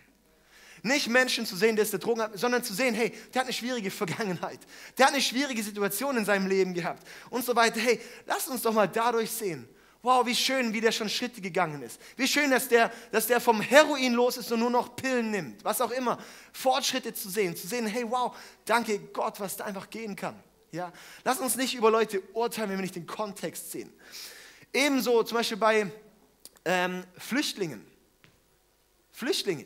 Nicht 0.83 1.07
Menschen 1.07 1.45
zu 1.45 1.55
sehen, 1.55 1.77
der 1.77 1.83
ist 1.83 1.93
der 1.93 1.99
Drogen 1.99 2.27
sondern 2.33 2.61
zu 2.61 2.73
sehen, 2.73 2.93
hey, 2.93 3.11
der 3.33 3.39
hat 3.39 3.47
eine 3.47 3.53
schwierige 3.53 3.89
Vergangenheit. 3.91 4.59
Der 4.97 5.07
hat 5.07 5.13
eine 5.13 5.21
schwierige 5.21 5.63
Situation 5.63 6.17
in 6.17 6.25
seinem 6.25 6.47
Leben 6.47 6.73
gehabt 6.73 7.07
und 7.29 7.43
so 7.43 7.55
weiter. 7.55 7.79
Hey, 7.79 7.99
lass 8.25 8.47
uns 8.47 8.61
doch 8.61 8.73
mal 8.73 8.87
dadurch 8.87 9.31
sehen, 9.31 9.67
Wow, 10.03 10.25
wie 10.25 10.35
schön, 10.35 10.73
wie 10.73 10.81
der 10.81 10.91
schon 10.91 11.07
Schritte 11.07 11.39
gegangen 11.39 11.81
ist. 11.81 11.97
Wie 12.17 12.27
schön, 12.27 12.51
dass 12.51 12.67
der, 12.67 12.91
dass 13.13 13.25
der 13.25 13.39
vom 13.39 13.61
Heroin 13.61 14.11
los 14.11 14.35
ist 14.35 14.51
und 14.51 14.59
nur 14.59 14.69
noch 14.69 14.97
Pillen 14.97 15.31
nimmt. 15.31 15.63
Was 15.63 15.79
auch 15.79 15.91
immer. 15.91 16.17
Fortschritte 16.51 17.13
zu 17.13 17.29
sehen, 17.29 17.55
zu 17.55 17.67
sehen, 17.67 17.87
hey, 17.87 18.03
wow, 18.05 18.35
danke 18.65 18.99
Gott, 18.99 19.39
was 19.39 19.55
da 19.55 19.63
einfach 19.63 19.89
gehen 19.89 20.17
kann. 20.17 20.35
Ja? 20.73 20.91
Lass 21.23 21.39
uns 21.39 21.55
nicht 21.55 21.73
über 21.73 21.89
Leute 21.89 22.21
urteilen, 22.33 22.69
wenn 22.69 22.79
wir 22.79 22.81
nicht 22.81 22.97
den 22.97 23.07
Kontext 23.07 23.71
sehen. 23.71 23.93
Ebenso 24.73 25.23
zum 25.23 25.37
Beispiel 25.37 25.55
bei 25.55 25.89
ähm, 26.65 27.05
Flüchtlingen. 27.17 27.85
Flüchtlinge. 29.13 29.65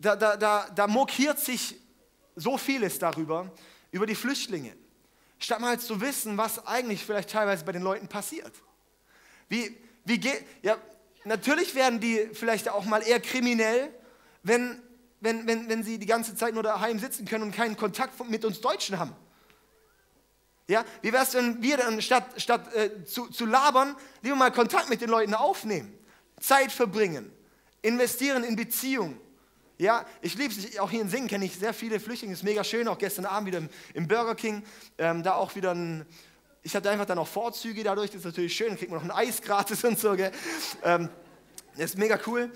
Da, 0.00 0.16
da, 0.16 0.36
da, 0.36 0.68
da 0.68 0.86
mokiert 0.88 1.38
sich 1.38 1.76
so 2.34 2.58
vieles 2.58 2.98
darüber, 2.98 3.52
über 3.92 4.06
die 4.06 4.16
Flüchtlinge, 4.16 4.76
statt 5.38 5.60
mal 5.60 5.78
zu 5.78 6.00
wissen, 6.00 6.36
was 6.36 6.66
eigentlich 6.66 7.04
vielleicht 7.04 7.30
teilweise 7.30 7.64
bei 7.64 7.72
den 7.72 7.82
Leuten 7.82 8.08
passiert. 8.08 8.52
Wie, 9.48 9.76
wie 10.04 10.18
geht, 10.18 10.44
ja, 10.62 10.76
natürlich 11.24 11.74
werden 11.74 12.00
die 12.00 12.28
vielleicht 12.32 12.68
auch 12.68 12.84
mal 12.84 13.02
eher 13.02 13.20
kriminell, 13.20 13.90
wenn, 14.42 14.82
wenn, 15.20 15.46
wenn, 15.46 15.68
wenn 15.68 15.82
sie 15.82 15.98
die 15.98 16.06
ganze 16.06 16.34
Zeit 16.34 16.54
nur 16.54 16.62
daheim 16.62 16.98
sitzen 16.98 17.26
können 17.26 17.44
und 17.44 17.52
keinen 17.52 17.76
Kontakt 17.76 18.12
mit 18.28 18.44
uns 18.44 18.60
Deutschen 18.60 18.98
haben. 18.98 19.14
Ja, 20.68 20.84
wie 21.00 21.12
wäre 21.12 21.22
es, 21.22 21.32
wenn 21.32 21.62
wir 21.62 21.78
dann 21.78 22.02
statt, 22.02 22.26
statt 22.36 22.74
äh, 22.74 23.04
zu, 23.04 23.28
zu 23.28 23.46
labern, 23.46 23.96
lieber 24.20 24.36
mal 24.36 24.52
Kontakt 24.52 24.90
mit 24.90 25.00
den 25.00 25.08
Leuten 25.08 25.32
aufnehmen, 25.32 25.98
Zeit 26.40 26.72
verbringen, 26.72 27.32
investieren 27.80 28.44
in 28.44 28.54
Beziehungen. 28.54 29.18
Ja, 29.78 30.04
ich 30.20 30.34
liebe 30.34 30.52
es, 30.52 30.78
auch 30.78 30.90
hier 30.90 31.00
in 31.00 31.08
Singen 31.08 31.28
kenne 31.28 31.46
ich 31.46 31.54
sehr 31.54 31.72
viele 31.72 32.00
Flüchtlinge, 32.00 32.34
ist 32.34 32.42
mega 32.42 32.64
schön, 32.64 32.86
auch 32.86 32.98
gestern 32.98 33.24
Abend 33.24 33.46
wieder 33.46 33.58
im, 33.58 33.68
im 33.94 34.08
Burger 34.08 34.34
King, 34.34 34.62
ähm, 34.98 35.22
da 35.22 35.34
auch 35.34 35.54
wieder 35.54 35.70
ein, 35.72 36.04
ich 36.62 36.74
hatte 36.74 36.90
einfach 36.90 37.06
dann 37.06 37.18
auch 37.18 37.28
Vorzüge 37.28 37.82
dadurch, 37.82 38.10
das 38.10 38.20
ist 38.20 38.24
natürlich 38.24 38.54
schön, 38.56 38.68
dann 38.68 38.78
kriegt 38.78 38.90
man 38.90 39.06
noch 39.06 39.14
ein 39.14 39.26
Eis 39.28 39.40
gratis 39.42 39.84
und 39.84 39.98
so, 39.98 40.14
gell? 40.16 40.32
Ähm, 40.82 41.08
das 41.76 41.90
ist 41.90 41.98
mega 41.98 42.18
cool 42.26 42.52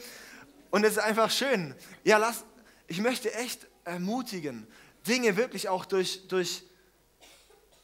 und 0.71 0.85
es 0.85 0.93
ist 0.93 0.99
einfach 0.99 1.31
schön. 1.31 1.75
Ja, 2.05 2.19
lass, 2.19 2.45
ich 2.89 3.01
möchte 3.01 3.33
echt 3.35 3.67
ermutigen, 3.85 4.67
Dinge 5.07 5.37
wirklich 5.37 5.69
auch 5.69 5.85
durch, 5.85 6.27
durch 6.29 6.65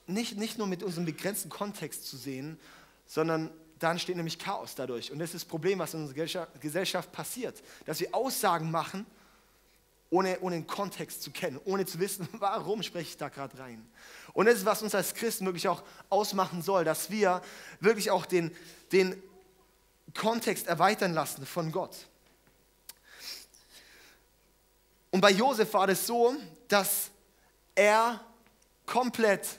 nicht, 0.06 0.36
nicht 0.36 0.58
nur 0.58 0.66
mit 0.66 0.82
unserem 0.82 1.04
begrenzten 1.04 1.50
Kontext 1.50 2.06
zu 2.06 2.16
sehen, 2.16 2.58
sondern 3.06 3.50
da 3.78 3.90
entsteht 3.90 4.16
nämlich 4.16 4.38
Chaos 4.38 4.74
dadurch. 4.74 5.12
Und 5.12 5.18
das 5.18 5.28
ist 5.28 5.42
das 5.42 5.44
Problem, 5.44 5.78
was 5.78 5.94
in 5.94 6.02
unserer 6.02 6.48
Gesellschaft 6.60 7.12
passiert, 7.12 7.62
dass 7.86 8.00
wir 8.00 8.14
Aussagen 8.14 8.70
machen, 8.70 9.06
ohne, 10.10 10.40
ohne 10.40 10.56
den 10.56 10.66
Kontext 10.66 11.22
zu 11.22 11.30
kennen, 11.30 11.60
ohne 11.64 11.84
zu 11.86 11.98
wissen, 12.00 12.28
warum 12.38 12.82
spreche 12.82 13.10
ich 13.10 13.16
da 13.16 13.28
gerade 13.28 13.58
rein. 13.58 13.86
Und 14.32 14.46
das 14.46 14.56
ist, 14.56 14.64
was 14.64 14.82
uns 14.82 14.94
als 14.94 15.14
Christen 15.14 15.46
wirklich 15.46 15.68
auch 15.68 15.82
ausmachen 16.08 16.62
soll, 16.62 16.84
dass 16.84 17.10
wir 17.10 17.42
wirklich 17.80 18.10
auch 18.10 18.26
den, 18.26 18.54
den 18.92 19.20
Kontext 20.14 20.66
erweitern 20.66 21.12
lassen 21.12 21.44
von 21.44 21.72
Gott. 21.72 21.96
Und 25.10 25.20
bei 25.20 25.30
Josef 25.30 25.72
war 25.74 25.86
das 25.86 26.06
so, 26.06 26.34
dass 26.68 27.10
er 27.74 28.20
komplett, 28.86 29.58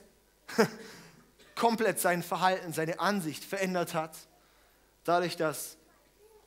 komplett 1.55 1.99
sein 1.99 2.23
Verhalten, 2.23 2.73
seine 2.73 2.99
Ansicht 2.99 3.43
verändert 3.43 3.93
hat, 3.93 4.15
dadurch, 5.03 5.35
dass 5.37 5.77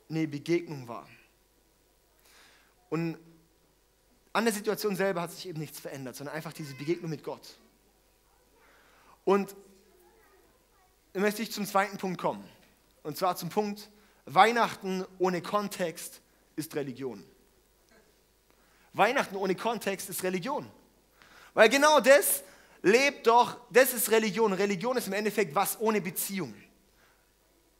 eine 0.09 0.27
Begegnung 0.27 0.87
war. 0.87 1.07
Und 2.89 3.17
an 4.33 4.45
der 4.45 4.53
Situation 4.53 4.95
selber 4.95 5.21
hat 5.21 5.31
sich 5.31 5.47
eben 5.47 5.59
nichts 5.59 5.79
verändert, 5.79 6.15
sondern 6.15 6.35
einfach 6.35 6.53
diese 6.53 6.73
Begegnung 6.75 7.09
mit 7.09 7.23
Gott. 7.23 7.55
Und 9.23 9.55
dann 11.13 11.21
möchte 11.21 11.43
ich 11.43 11.51
zum 11.51 11.65
zweiten 11.65 11.97
Punkt 11.97 12.19
kommen. 12.19 12.43
Und 13.03 13.17
zwar 13.17 13.35
zum 13.35 13.49
Punkt, 13.49 13.89
Weihnachten 14.25 15.05
ohne 15.19 15.41
Kontext 15.41 16.21
ist 16.55 16.75
Religion. 16.75 17.23
Weihnachten 18.93 19.35
ohne 19.35 19.55
Kontext 19.55 20.09
ist 20.09 20.23
Religion. 20.23 20.69
Weil 21.53 21.69
genau 21.69 21.99
das 21.99 22.43
lebt 22.81 23.27
doch, 23.27 23.57
das 23.69 23.93
ist 23.93 24.11
Religion. 24.11 24.53
Religion 24.53 24.97
ist 24.97 25.07
im 25.07 25.13
Endeffekt 25.13 25.53
was 25.55 25.79
ohne 25.79 26.01
Beziehung. 26.01 26.53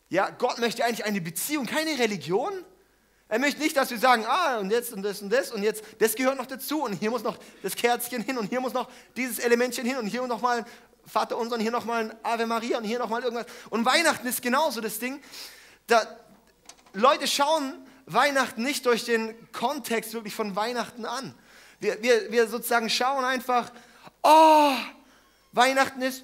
Ja, 0.09 0.29
Gott 0.29 0.59
möchte 0.59 0.85
eigentlich 0.85 1.05
eine 1.05 1.21
Beziehung, 1.21 1.65
keine 1.65 1.97
Religion. 1.97 2.53
Er 3.29 3.39
möchte 3.39 3.61
nicht, 3.61 3.75
dass 3.75 3.89
wir 3.89 3.97
sagen, 3.97 4.25
ah, 4.27 4.57
und 4.57 4.69
jetzt 4.69 4.93
und 4.93 5.01
das 5.01 5.21
und 5.21 5.31
das 5.31 5.51
und 5.51 5.63
jetzt, 5.63 5.83
das 5.99 6.15
gehört 6.15 6.37
noch 6.37 6.45
dazu 6.45 6.83
und 6.83 6.93
hier 6.93 7.09
muss 7.09 7.23
noch 7.23 7.37
das 7.61 7.75
Kerzchen 7.75 8.21
hin 8.21 8.37
und 8.37 8.47
hier 8.47 8.61
muss 8.61 8.73
noch 8.73 8.89
dieses 9.15 9.39
Elementchen 9.39 9.85
hin 9.85 9.97
und 9.97 10.07
hier 10.07 10.25
noch 10.27 10.41
mal 10.41 10.65
Vater 11.05 11.37
unser 11.37 11.55
und 11.55 11.61
hier 11.61 11.71
noch 11.71 11.85
mal 11.85 12.05
ein 12.05 12.15
Ave 12.23 12.45
Maria 12.45 12.77
und 12.77 12.83
hier 12.83 12.99
noch 12.99 13.09
mal 13.09 13.23
irgendwas. 13.23 13.47
Und 13.69 13.85
Weihnachten 13.85 14.27
ist 14.27 14.41
genauso 14.41 14.81
das 14.81 14.99
Ding. 14.99 15.21
Da, 15.87 16.05
Leute 16.93 17.27
schauen 17.27 17.73
Weihnachten 18.05 18.63
nicht 18.63 18.85
durch 18.85 19.05
den 19.05 19.35
Kontext 19.51 20.13
wirklich 20.13 20.35
von 20.35 20.55
Weihnachten 20.55 21.05
an. 21.05 21.33
Wir, 21.79 22.01
wir, 22.01 22.31
wir 22.31 22.47
sozusagen 22.47 22.89
schauen 22.89 23.25
einfach, 23.25 23.71
oh, 24.21 24.73
Weihnachten 25.51 26.01
ist 26.01 26.23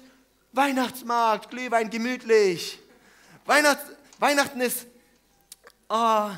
Weihnachtsmarkt, 0.52 1.50
Glühwein 1.50 1.90
gemütlich. 1.90 2.78
Weihnacht, 3.46 3.80
Weihnachten 4.18 4.60
ist, 4.60 4.86
oh, 5.88 6.30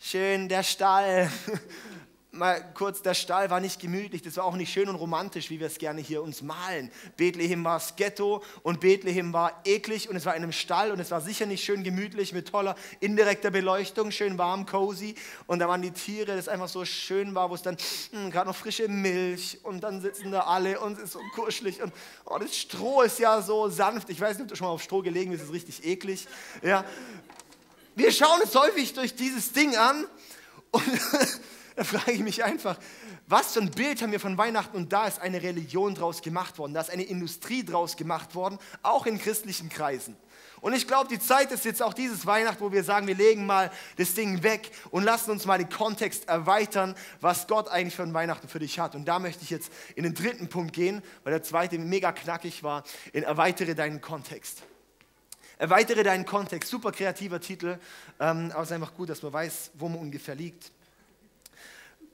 schön 0.00 0.48
der 0.48 0.62
Stall. 0.62 1.30
Mal 2.32 2.64
kurz, 2.74 3.02
der 3.02 3.14
Stall 3.14 3.50
war 3.50 3.58
nicht 3.58 3.80
gemütlich, 3.80 4.22
das 4.22 4.36
war 4.36 4.44
auch 4.44 4.54
nicht 4.54 4.72
schön 4.72 4.88
und 4.88 4.94
romantisch, 4.94 5.50
wie 5.50 5.58
wir 5.58 5.66
es 5.66 5.78
gerne 5.78 6.00
hier 6.00 6.22
uns 6.22 6.42
malen. 6.42 6.92
Bethlehem 7.16 7.64
war 7.64 7.74
das 7.74 7.96
Ghetto 7.96 8.44
und 8.62 8.78
Bethlehem 8.78 9.32
war 9.32 9.60
eklig 9.64 10.08
und 10.08 10.14
es 10.14 10.24
war 10.24 10.36
in 10.36 10.44
einem 10.44 10.52
Stall 10.52 10.92
und 10.92 11.00
es 11.00 11.10
war 11.10 11.20
sicher 11.20 11.44
nicht 11.44 11.64
schön 11.64 11.82
gemütlich 11.82 12.32
mit 12.32 12.48
toller 12.48 12.76
indirekter 13.00 13.50
Beleuchtung, 13.50 14.12
schön 14.12 14.38
warm, 14.38 14.64
cozy 14.64 15.16
und 15.48 15.58
da 15.58 15.66
waren 15.66 15.82
die 15.82 15.90
Tiere, 15.90 16.36
das 16.36 16.46
einfach 16.46 16.68
so 16.68 16.84
schön 16.84 17.34
war, 17.34 17.50
wo 17.50 17.56
es 17.56 17.62
dann 17.62 17.76
hm, 18.12 18.30
gerade 18.30 18.48
noch 18.48 18.56
frische 18.56 18.86
Milch 18.86 19.58
und 19.64 19.80
dann 19.80 20.00
sitzen 20.00 20.30
da 20.30 20.42
alle 20.42 20.78
und 20.78 20.98
es 20.98 21.06
ist 21.06 21.12
so 21.14 21.20
kuschelig 21.34 21.82
und 21.82 21.92
oh, 22.26 22.38
das 22.38 22.56
Stroh 22.56 23.02
ist 23.02 23.18
ja 23.18 23.42
so 23.42 23.68
sanft. 23.68 24.08
Ich 24.08 24.20
weiß 24.20 24.38
nicht, 24.38 24.44
ob 24.44 24.48
du 24.48 24.56
schon 24.56 24.68
mal 24.68 24.72
auf 24.72 24.82
Stroh 24.82 25.02
gelegen 25.02 25.32
bist, 25.32 25.42
es 25.42 25.48
ist 25.48 25.54
richtig 25.54 25.84
eklig. 25.84 26.28
Ja, 26.62 26.84
wir 28.00 28.12
schauen 28.12 28.40
es 28.42 28.54
häufig 28.54 28.94
durch 28.94 29.14
dieses 29.14 29.52
Ding 29.52 29.76
an 29.76 30.06
und 30.70 30.84
da 31.76 31.84
frage 31.84 32.12
ich 32.12 32.20
mich 32.20 32.42
einfach, 32.42 32.78
was 33.26 33.52
für 33.52 33.60
ein 33.60 33.70
Bild 33.70 34.00
haben 34.00 34.10
wir 34.10 34.20
von 34.20 34.38
Weihnachten 34.38 34.74
und 34.76 34.92
da 34.92 35.06
ist 35.06 35.20
eine 35.20 35.42
Religion 35.42 35.94
draus 35.94 36.22
gemacht 36.22 36.56
worden, 36.58 36.72
da 36.72 36.80
ist 36.80 36.90
eine 36.90 37.02
Industrie 37.02 37.62
draus 37.62 37.96
gemacht 37.96 38.34
worden, 38.34 38.58
auch 38.82 39.04
in 39.04 39.18
christlichen 39.18 39.68
Kreisen. 39.68 40.16
Und 40.62 40.72
ich 40.72 40.86
glaube, 40.86 41.08
die 41.08 41.18
Zeit 41.18 41.52
ist 41.52 41.64
jetzt 41.64 41.82
auch 41.82 41.92
dieses 41.92 42.24
Weihnachten, 42.26 42.60
wo 42.62 42.72
wir 42.72 42.84
sagen, 42.84 43.06
wir 43.06 43.14
legen 43.14 43.44
mal 43.44 43.70
das 43.96 44.14
Ding 44.14 44.42
weg 44.42 44.70
und 44.90 45.04
lassen 45.04 45.30
uns 45.30 45.44
mal 45.44 45.58
den 45.58 45.68
Kontext 45.68 46.28
erweitern, 46.28 46.94
was 47.20 47.46
Gott 47.46 47.68
eigentlich 47.68 47.96
für 47.96 48.02
ein 48.02 48.14
Weihnachten 48.14 48.48
für 48.48 48.58
dich 48.58 48.78
hat. 48.78 48.94
Und 48.94 49.06
da 49.06 49.18
möchte 49.18 49.42
ich 49.42 49.50
jetzt 49.50 49.72
in 49.94 50.04
den 50.04 50.14
dritten 50.14 50.48
Punkt 50.48 50.74
gehen, 50.74 51.02
weil 51.24 51.32
der 51.32 51.42
zweite 51.42 51.78
mega 51.78 52.12
knackig 52.12 52.62
war, 52.62 52.84
in 53.12 53.22
erweitere 53.22 53.74
deinen 53.74 54.00
Kontext. 54.00 54.62
Erweitere 55.60 56.02
deinen 56.02 56.24
Kontext. 56.24 56.70
Super 56.70 56.90
kreativer 56.90 57.38
Titel, 57.38 57.78
ähm, 58.18 58.50
aber 58.50 58.62
es 58.62 58.70
ist 58.70 58.72
einfach 58.72 58.94
gut, 58.94 59.10
dass 59.10 59.22
man 59.22 59.34
weiß, 59.34 59.72
wo 59.74 59.90
man 59.90 59.98
ungefähr 59.98 60.34
liegt. 60.34 60.72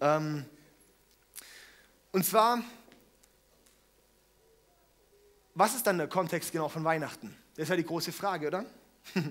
Ähm, 0.01 0.45
und 2.11 2.25
zwar, 2.25 2.61
was 5.55 5.77
ist 5.77 5.87
dann 5.87 5.97
der 5.99 6.09
Kontext 6.09 6.51
genau 6.51 6.69
von 6.69 6.83
Weihnachten? 6.83 7.37
Das 7.55 7.63
ist 7.63 7.69
ja 7.69 7.77
die 7.77 7.85
große 7.85 8.11
Frage, 8.11 8.49
oder? 8.49 8.65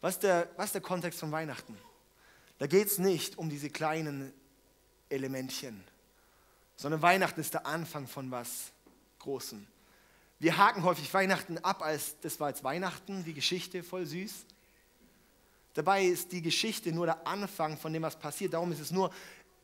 was, 0.00 0.14
ist 0.14 0.22
der, 0.22 0.48
was 0.56 0.66
ist 0.66 0.76
der 0.76 0.80
Kontext 0.80 1.20
von 1.20 1.30
Weihnachten? 1.30 1.76
Da 2.56 2.66
geht 2.66 2.86
es 2.86 2.96
nicht 2.96 3.36
um 3.36 3.50
diese 3.50 3.68
kleinen 3.68 4.32
Elementchen, 5.10 5.84
sondern 6.76 7.02
Weihnachten 7.02 7.40
ist 7.42 7.52
der 7.52 7.66
Anfang 7.66 8.08
von 8.08 8.30
was 8.30 8.72
Großem. 9.18 9.66
Wir 10.38 10.58
haken 10.58 10.82
häufig 10.82 11.12
Weihnachten 11.14 11.58
ab 11.58 11.82
als, 11.82 12.20
das 12.20 12.38
war 12.40 12.50
jetzt 12.50 12.62
Weihnachten, 12.62 13.24
die 13.24 13.32
Geschichte, 13.32 13.82
voll 13.82 14.04
süß. 14.04 14.44
Dabei 15.72 16.04
ist 16.04 16.32
die 16.32 16.42
Geschichte 16.42 16.92
nur 16.92 17.06
der 17.06 17.26
Anfang 17.26 17.78
von 17.78 17.92
dem, 17.92 18.02
was 18.02 18.16
passiert. 18.16 18.52
Darum 18.52 18.72
ist 18.72 18.80
es 18.80 18.90
nur, 18.90 19.10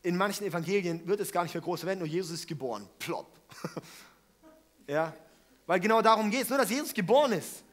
in 0.01 0.17
manchen 0.17 0.45
Evangelien 0.45 1.07
wird 1.07 1.19
es 1.19 1.31
gar 1.31 1.43
nicht 1.43 1.53
mehr 1.53 1.61
groß 1.61 1.81
verwendet, 1.81 2.07
nur 2.07 2.13
Jesus 2.13 2.39
ist 2.39 2.47
geboren. 2.47 2.87
Plopp. 2.99 3.39
ja, 4.87 5.13
weil 5.65 5.79
genau 5.79 6.01
darum 6.01 6.29
geht 6.29 6.43
es, 6.43 6.49
nur 6.49 6.57
dass 6.57 6.69
Jesus 6.69 6.93
geboren 6.93 7.33
ist. 7.33 7.63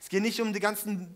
Es 0.00 0.08
geht 0.08 0.22
nicht 0.22 0.40
um 0.40 0.52
die 0.52 0.60
ganzen 0.60 1.14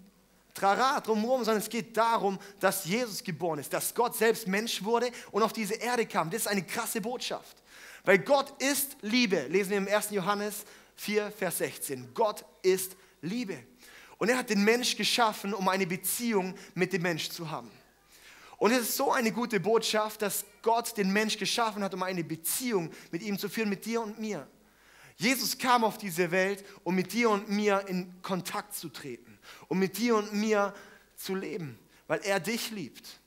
Trara 0.55 1.01
drumherum, 1.01 1.45
sondern 1.45 1.63
es 1.63 1.69
geht 1.69 1.97
darum, 1.97 2.39
dass 2.61 2.85
Jesus 2.85 3.23
geboren 3.23 3.59
ist, 3.59 3.73
dass 3.73 3.95
Gott 3.95 4.17
selbst 4.17 4.47
Mensch 4.47 4.83
wurde 4.83 5.11
und 5.31 5.43
auf 5.43 5.53
diese 5.53 5.75
Erde 5.75 6.07
kam. 6.07 6.31
Das 6.31 6.43
ist 6.43 6.49
eine 6.49 6.63
krasse 6.63 7.01
Botschaft. 7.01 7.63
Weil 8.05 8.19
Gott 8.19 8.61
ist 8.61 8.97
Liebe, 9.03 9.47
lesen 9.49 9.71
wir 9.71 9.79
im 9.79 9.89
1. 9.89 10.11
Johannes 10.11 10.65
4, 10.97 11.31
Vers 11.31 11.59
16. 11.59 12.15
Gott 12.15 12.45
ist 12.63 12.97
Liebe. 13.21 13.59
Und 14.19 14.29
er 14.29 14.39
hat 14.39 14.51
den 14.51 14.63
Mensch 14.63 14.97
geschaffen, 14.97 15.53
um 15.53 15.69
eine 15.69 15.87
Beziehung 15.87 16.55
mit 16.75 16.93
dem 16.93 17.03
Mensch 17.03 17.29
zu 17.31 17.51
haben. 17.51 17.71
Und 18.59 18.71
es 18.71 18.83
ist 18.83 18.97
so 18.97 19.11
eine 19.11 19.33
gute 19.33 19.59
Botschaft, 19.59 20.23
dass 20.23 20.45
Gott 20.63 20.97
den 20.97 21.13
Mensch 21.13 21.37
geschaffen 21.37 21.83
hat, 21.83 21.95
um 21.95 22.03
eine 22.05 22.23
Beziehung 22.23 22.93
mit 23.11 23.23
ihm 23.23 23.37
zu 23.37 23.49
führen, 23.49 23.69
mit 23.69 23.85
dir 23.85 24.01
und 24.01 24.21
mir. 24.21 24.47
Jesus 25.17 25.59
kam 25.59 25.83
auf 25.83 25.99
diese 25.99 26.31
Welt, 26.31 26.65
um 26.85 26.95
mit 26.95 27.13
dir 27.13 27.31
und 27.31 27.51
mir 27.51 27.85
in 27.89 28.23
Kontakt 28.23 28.75
zu 28.75 28.89
treten, 28.89 29.39
um 29.67 29.81
mit 29.81 29.99
dir 29.99 30.17
und 30.17 30.33
mir 30.33 30.73
zu 31.17 31.35
leben, 31.35 31.79
weil 32.07 32.21
er 32.23 32.39
dich 32.39 32.71
liebt. 32.71 33.21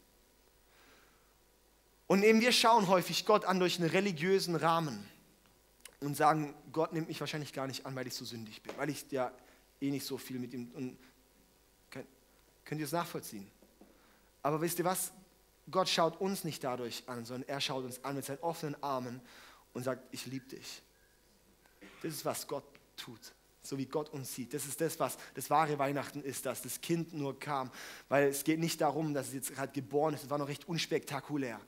Und 2.07 2.23
eben 2.23 2.39
wir 2.39 2.51
schauen 2.51 2.87
häufig 2.87 3.25
Gott 3.25 3.45
an 3.45 3.59
durch 3.59 3.79
einen 3.79 3.89
religiösen 3.89 4.55
Rahmen. 4.55 5.05
Und 6.01 6.15
sagen, 6.15 6.53
Gott 6.71 6.93
nimmt 6.93 7.07
mich 7.07 7.19
wahrscheinlich 7.19 7.53
gar 7.53 7.67
nicht 7.67 7.85
an, 7.85 7.95
weil 7.95 8.07
ich 8.07 8.13
so 8.13 8.25
sündig 8.25 8.61
bin, 8.61 8.75
weil 8.77 8.89
ich 8.89 9.09
ja 9.11 9.31
eh 9.81 9.91
nicht 9.91 10.05
so 10.05 10.17
viel 10.17 10.39
mit 10.39 10.53
ihm. 10.53 10.71
Und 10.73 10.97
könnt, 11.89 12.07
könnt 12.63 12.79
ihr 12.79 12.85
es 12.85 12.91
nachvollziehen? 12.91 13.49
Aber 14.41 14.61
wisst 14.61 14.79
ihr 14.79 14.85
was? 14.85 15.11
Gott 15.71 15.89
schaut 15.89 16.21
uns 16.21 16.43
nicht 16.43 16.63
dadurch 16.63 17.03
an, 17.07 17.25
sondern 17.25 17.49
er 17.49 17.59
schaut 17.59 17.83
uns 17.83 18.03
an 18.03 18.15
mit 18.15 18.25
seinen 18.25 18.39
offenen 18.39 18.81
Armen 18.83 19.19
und 19.73 19.83
sagt, 19.83 20.03
ich 20.11 20.25
liebe 20.27 20.45
dich. 20.45 20.83
Das 22.03 22.13
ist, 22.13 22.25
was 22.25 22.47
Gott 22.47 22.63
tut, 22.95 23.33
so 23.63 23.77
wie 23.77 23.87
Gott 23.87 24.09
uns 24.09 24.35
sieht. 24.35 24.53
Das 24.53 24.65
ist 24.65 24.79
das, 24.79 24.99
was 24.99 25.17
das 25.33 25.49
wahre 25.49 25.79
Weihnachten 25.79 26.21
ist, 26.21 26.45
dass 26.45 26.61
das 26.61 26.81
Kind 26.81 27.13
nur 27.13 27.39
kam. 27.39 27.71
Weil 28.09 28.27
es 28.27 28.43
geht 28.43 28.59
nicht 28.59 28.79
darum, 28.81 29.13
dass 29.13 29.29
es 29.29 29.33
jetzt 29.33 29.53
gerade 29.55 29.71
geboren 29.71 30.13
ist, 30.13 30.23
es 30.23 30.29
war 30.29 30.37
noch 30.37 30.47
recht 30.47 30.67
unspektakulär. 30.67 31.59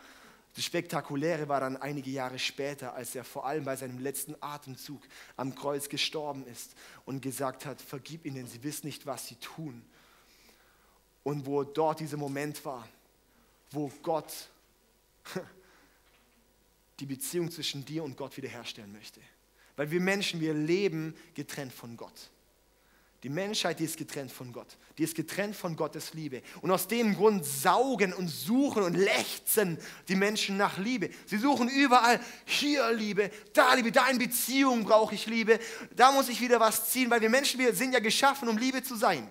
Das 0.58 0.66
Spektakuläre 0.66 1.48
war 1.50 1.60
dann 1.60 1.78
einige 1.78 2.10
Jahre 2.10 2.40
später, 2.40 2.96
als 2.96 3.14
er 3.14 3.24
vor 3.24 3.46
allem 3.46 3.64
bei 3.64 3.76
seinem 3.76 4.00
letzten 4.00 4.34
Atemzug 4.42 5.04
am 5.36 5.54
Kreuz 5.54 5.88
gestorben 5.88 6.48
ist 6.48 6.72
und 7.06 7.22
gesagt 7.22 7.68
hat, 7.68 7.80
vergib 7.80 8.26
ihnen, 8.26 8.48
sie 8.48 8.64
wissen 8.64 8.88
nicht, 8.88 9.06
was 9.06 9.28
sie 9.28 9.36
tun. 9.36 9.86
Und 11.22 11.46
wo 11.46 11.64
dort 11.64 12.00
dieser 12.00 12.18
Moment 12.18 12.66
war, 12.66 12.88
wo 13.70 13.92
Gott 14.02 14.34
die 17.00 17.06
Beziehung 17.06 17.52
zwischen 17.52 17.86
dir 17.86 18.04
und 18.04 18.18
Gott 18.18 18.36
wiederherstellen 18.36 18.92
möchte. 18.92 19.22
Weil 19.76 19.92
wir 19.92 20.02
Menschen, 20.02 20.42
wir 20.42 20.56
leben 20.56 21.16
getrennt 21.36 21.72
von 21.72 21.96
Gott. 21.98 22.32
Die 23.24 23.30
Menschheit, 23.30 23.80
die 23.80 23.86
ist 23.86 23.98
getrennt 23.98 24.32
von 24.32 24.54
Gott. 24.54 24.78
Die 24.98 25.04
ist 25.04 25.16
getrennt 25.16 25.56
von 25.56 25.76
Gottes 25.76 26.14
Liebe. 26.14 26.44
Und 26.62 26.70
aus 26.70 26.88
dem 26.88 27.16
Grund 27.16 27.44
saugen 27.44 28.14
und 28.14 28.28
suchen 28.28 28.84
und 28.84 28.94
lechzen 28.94 29.80
die 30.08 30.16
Menschen 30.16 30.56
nach 30.56 30.78
Liebe. 30.78 31.10
Sie 31.26 31.38
suchen 31.38 31.68
überall, 31.68 32.20
hier 32.46 32.92
Liebe, 32.92 33.32
da 33.54 33.74
Liebe, 33.74 33.92
da 33.92 34.08
in 34.10 34.20
Beziehung 34.20 34.84
brauche 34.84 35.16
ich 35.16 35.26
Liebe, 35.26 35.60
da 35.96 36.12
muss 36.12 36.30
ich 36.30 36.40
wieder 36.42 36.60
was 36.60 36.92
ziehen, 36.92 37.10
weil 37.10 37.22
wir 37.22 37.30
Menschen, 37.30 37.60
wir 37.60 37.74
sind 37.74 37.94
ja 37.94 38.00
geschaffen, 38.00 38.50
um 38.50 38.58
Liebe 38.58 38.84
zu 38.84 38.96
sein. 38.96 39.28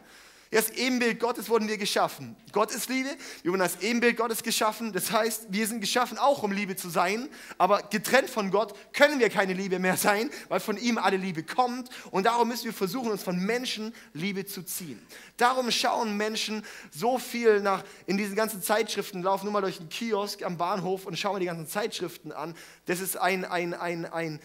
Das 0.51 0.71
Ebenbild 0.71 1.19
Gottes 1.19 1.49
wurden 1.49 1.67
wir 1.67 1.77
geschaffen. 1.77 2.37
Gott 2.53 2.71
ist 2.71 2.89
Liebe, 2.89 3.09
wir 3.43 3.51
wurden 3.51 3.63
als 3.63 3.83
Ebenbild 3.83 4.17
Gottes 4.17 4.45
geschaffen. 4.45 4.93
Das 4.93 5.11
heißt, 5.11 5.47
wir 5.51 5.67
sind 5.67 5.81
geschaffen 5.81 6.19
auch, 6.19 6.45
um 6.45 6.53
Liebe 6.53 6.77
zu 6.77 6.89
sein. 6.89 7.29
Aber 7.59 7.83
getrennt 7.83 8.31
von 8.31 8.53
Gott 8.53 8.75
können 8.93 9.19
wir 9.19 9.29
keine 9.29 9.55
Liebe 9.55 9.81
mehr 9.81 9.97
sein, 9.97 10.31
weil 10.49 10.61
von 10.61 10.77
ihm 10.77 10.99
alle 10.99 11.17
Liebe 11.17 11.43
kommt. 11.43 11.91
Und 12.13 12.25
darum 12.25 12.47
müssen 12.49 12.67
wir 12.67 12.73
versuchen, 12.73 13.11
uns 13.11 13.25
von 13.25 13.39
Menschen 13.39 13.93
Liebe 14.13 14.47
zu 14.47 14.63
ziehen. 14.63 15.05
Darum 15.37 15.71
schauen 15.73 16.17
Menschen 16.17 16.65
so 16.93 17.19
viel 17.19 17.61
nach, 17.61 17.83
in 18.07 18.17
diesen 18.17 18.37
ganzen 18.37 18.63
Zeitschriften, 18.63 19.23
laufen 19.23 19.47
nur 19.47 19.53
mal 19.53 19.63
durch 19.63 19.79
den 19.79 19.89
Kiosk 19.89 20.45
am 20.45 20.57
Bahnhof 20.57 21.07
und 21.07 21.19
schauen 21.19 21.41
die 21.41 21.47
ganzen 21.47 21.67
Zeitschriften 21.67 22.31
an. 22.31 22.55
Das 22.87 23.01
ist 23.01 23.17
ein, 23.17 23.45
ein, 23.45 23.75
ein, 23.75 24.05
ein, 24.07 24.41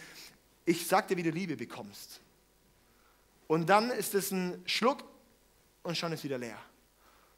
ich 0.65 0.87
sag 0.87 1.09
dir, 1.09 1.17
wie 1.17 1.23
du 1.23 1.29
Liebe 1.29 1.57
bekommst. 1.57 2.21
Und 3.45 3.69
dann 3.69 3.91
ist 3.91 4.15
es 4.15 4.31
ein 4.31 4.61
Schluck 4.65 5.10
und 5.83 5.97
schon 5.97 6.11
ist 6.11 6.23
wieder 6.23 6.37
leer. 6.37 6.57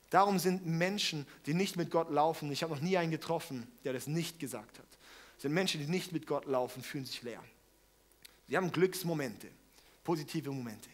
Darum 0.09 0.37
sind 0.37 0.65
Menschen, 0.65 1.25
die 1.45 1.53
nicht 1.53 1.75
mit 1.75 1.89
Gott 1.89 2.11
laufen, 2.11 2.51
ich 2.51 2.61
habe 2.61 2.73
noch 2.73 2.81
nie 2.81 2.97
einen 2.97 3.11
getroffen, 3.11 3.67
der 3.83 3.93
das 3.93 4.07
nicht 4.07 4.39
gesagt 4.39 4.77
hat, 4.77 4.85
sind 5.39 5.53
Menschen, 5.53 5.81
die 5.81 5.87
nicht 5.87 6.11
mit 6.11 6.27
Gott 6.27 6.45
laufen, 6.45 6.83
fühlen 6.83 7.05
sich 7.05 7.23
leer. 7.23 7.43
Sie 8.47 8.55
haben 8.55 8.71
Glücksmomente, 8.71 9.47
positive 10.03 10.51
Momente. 10.51 10.89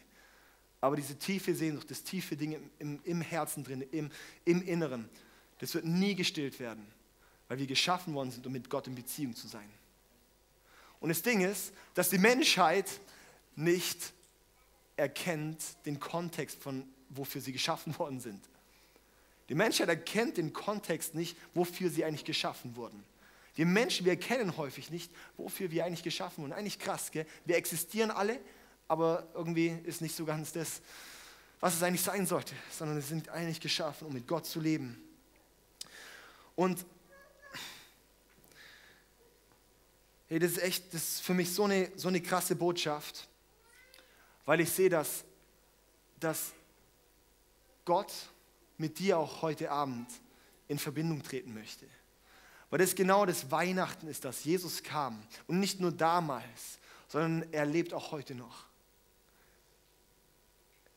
Aber 0.80 0.96
diese 0.96 1.18
tiefe 1.18 1.54
Sehnsucht, 1.54 1.90
das 1.90 2.02
tiefe 2.02 2.36
Ding 2.36 2.58
im, 2.78 3.00
im 3.04 3.20
Herzen 3.20 3.62
drin, 3.62 3.82
im, 3.90 4.10
im 4.44 4.62
Inneren, 4.62 5.08
das 5.58 5.74
wird 5.74 5.84
nie 5.84 6.14
gestillt 6.14 6.58
werden, 6.58 6.86
weil 7.48 7.58
wir 7.58 7.66
geschaffen 7.66 8.14
worden 8.14 8.30
sind, 8.30 8.46
um 8.46 8.52
mit 8.52 8.70
Gott 8.70 8.86
in 8.86 8.94
Beziehung 8.94 9.36
zu 9.36 9.46
sein. 9.46 9.68
Und 11.00 11.10
das 11.10 11.22
Ding 11.22 11.42
ist, 11.42 11.72
dass 11.94 12.08
die 12.08 12.18
Menschheit 12.18 12.86
nicht 13.56 14.12
erkennt 14.96 15.62
den 15.84 16.00
Kontext 16.00 16.62
von 16.62 16.88
wofür 17.10 17.40
sie 17.40 17.52
geschaffen 17.52 17.98
worden 17.98 18.20
sind. 18.20 18.40
Die 19.48 19.54
Menschheit 19.54 19.88
erkennt 19.88 20.36
den 20.36 20.52
Kontext 20.52 21.14
nicht, 21.14 21.36
wofür 21.54 21.90
sie 21.90 22.04
eigentlich 22.04 22.24
geschaffen 22.24 22.76
wurden. 22.76 23.04
Wir 23.56 23.66
Menschen, 23.66 24.06
wir 24.06 24.12
erkennen 24.12 24.56
häufig 24.56 24.90
nicht, 24.90 25.10
wofür 25.36 25.70
wir 25.70 25.84
eigentlich 25.84 26.04
geschaffen 26.04 26.42
wurden. 26.42 26.52
Eigentlich 26.52 26.78
krass, 26.78 27.10
gell? 27.10 27.26
Wir 27.44 27.56
existieren 27.56 28.10
alle, 28.10 28.38
aber 28.86 29.28
irgendwie 29.34 29.76
ist 29.84 30.00
nicht 30.00 30.14
so 30.14 30.24
ganz 30.24 30.52
das, 30.52 30.80
was 31.58 31.74
es 31.74 31.82
eigentlich 31.82 32.02
sein 32.02 32.26
sollte, 32.26 32.54
sondern 32.70 32.96
wir 32.96 33.02
sind 33.02 33.28
eigentlich 33.28 33.60
geschaffen, 33.60 34.06
um 34.06 34.14
mit 34.14 34.26
Gott 34.26 34.46
zu 34.46 34.60
leben. 34.60 35.02
Und 36.54 36.86
hey, 40.28 40.38
das 40.38 40.52
ist 40.52 40.62
echt, 40.62 40.94
das 40.94 41.02
ist 41.02 41.20
für 41.22 41.34
mich 41.34 41.52
so 41.52 41.64
eine, 41.64 41.90
so 41.96 42.08
eine 42.08 42.20
krasse 42.22 42.54
Botschaft, 42.54 43.28
weil 44.46 44.60
ich 44.60 44.70
sehe, 44.70 44.88
dass, 44.88 45.24
dass 46.18 46.52
Gott 47.90 48.12
mit 48.78 49.00
dir 49.00 49.18
auch 49.18 49.42
heute 49.42 49.72
Abend 49.72 50.08
in 50.68 50.78
Verbindung 50.78 51.24
treten 51.24 51.52
möchte. 51.52 51.86
Weil 52.70 52.78
das 52.78 52.94
genau 52.94 53.26
das 53.26 53.50
Weihnachten 53.50 54.06
ist, 54.06 54.24
dass 54.24 54.44
Jesus 54.44 54.84
kam. 54.84 55.20
Und 55.48 55.58
nicht 55.58 55.80
nur 55.80 55.90
damals, 55.90 56.78
sondern 57.08 57.52
er 57.52 57.66
lebt 57.66 57.92
auch 57.92 58.12
heute 58.12 58.36
noch. 58.36 58.66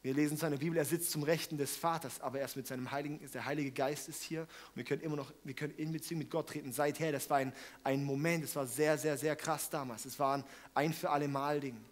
Wir 0.03 0.13
lesen 0.13 0.37
seine 0.37 0.59
Bibel, 0.59 0.77
er 0.77 0.85
sitzt 0.85 1.09
zum 1.09 1.23
Rechten 1.23 1.57
des 1.57 1.75
Vaters, 1.75 2.21
aber 2.21 2.39
erst 2.39 2.57
mit 2.57 2.67
seinem 2.67 2.91
Heiligen, 2.91 3.19
der 3.33 3.43
Heilige 3.43 3.71
Geist 3.71 4.07
ist 4.07 4.21
hier. 4.21 4.41
Und 4.41 4.75
wir 4.75 4.83
können 4.83 5.01
immer 5.01 5.15
noch, 5.15 5.33
wir 5.43 5.55
können 5.55 5.73
in 5.77 5.91
Beziehung 5.91 6.19
mit 6.19 6.29
Gott 6.29 6.49
treten. 6.49 6.71
Seither, 6.71 7.11
das 7.11 7.27
war 7.27 7.37
ein, 7.37 7.53
ein 7.83 8.03
Moment, 8.03 8.43
das 8.43 8.55
war 8.55 8.67
sehr, 8.67 8.99
sehr, 8.99 9.17
sehr 9.17 9.35
krass 9.35 9.67
damals. 9.67 10.05
Es 10.05 10.19
war 10.19 10.37
ein 10.37 10.43
ein 10.75 10.93
für 10.93 11.09
alle 11.09 11.27
Mal 11.27 11.59
Ding. 11.59 11.83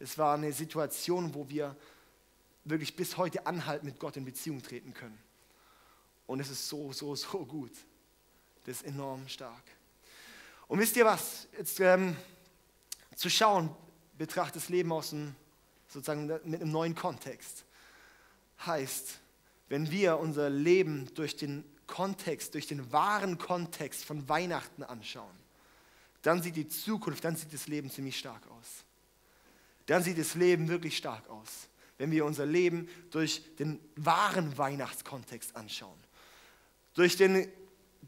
Das 0.00 0.18
war 0.18 0.34
eine 0.34 0.52
Situation, 0.52 1.32
wo 1.32 1.48
wir 1.48 1.76
wirklich 2.64 2.94
bis 2.94 3.16
heute 3.16 3.46
anhalten, 3.46 3.86
mit 3.86 3.98
Gott 3.98 4.16
in 4.16 4.24
Beziehung 4.24 4.62
treten 4.62 4.94
können. 4.94 5.18
Und 6.26 6.40
es 6.40 6.50
ist 6.50 6.68
so, 6.68 6.92
so, 6.92 7.14
so 7.14 7.44
gut. 7.44 7.72
Das 8.64 8.76
ist 8.76 8.86
enorm 8.86 9.26
stark. 9.28 9.62
Und 10.68 10.78
wisst 10.78 10.96
ihr 10.96 11.04
was? 11.04 11.48
Jetzt 11.58 11.80
ähm, 11.80 12.16
zu 13.16 13.28
schauen, 13.28 13.74
betrachtet 14.16 14.56
das 14.56 14.68
Leben 14.68 14.92
aus 14.92 15.12
einem, 15.12 15.34
sozusagen 15.88 16.26
mit 16.26 16.62
einem 16.62 16.70
neuen 16.70 16.94
Kontext. 16.94 17.64
Heißt, 18.64 19.18
wenn 19.68 19.90
wir 19.90 20.18
unser 20.18 20.48
Leben 20.48 21.12
durch 21.14 21.36
den 21.36 21.64
Kontext, 21.88 22.54
durch 22.54 22.68
den 22.68 22.92
wahren 22.92 23.36
Kontext 23.38 24.04
von 24.04 24.28
Weihnachten 24.28 24.84
anschauen, 24.84 25.36
dann 26.22 26.40
sieht 26.40 26.54
die 26.54 26.68
Zukunft, 26.68 27.24
dann 27.24 27.34
sieht 27.34 27.52
das 27.52 27.66
Leben 27.66 27.90
ziemlich 27.90 28.16
stark 28.16 28.46
aus. 28.48 28.84
Dann 29.86 30.04
sieht 30.04 30.18
das 30.18 30.36
Leben 30.36 30.68
wirklich 30.68 30.96
stark 30.96 31.28
aus 31.28 31.68
wenn 32.02 32.10
wir 32.10 32.24
unser 32.24 32.46
Leben 32.46 32.88
durch 33.12 33.44
den 33.60 33.78
wahren 33.94 34.58
Weihnachtskontext 34.58 35.54
anschauen. 35.54 35.96
Durch 36.94 37.16
den, 37.16 37.46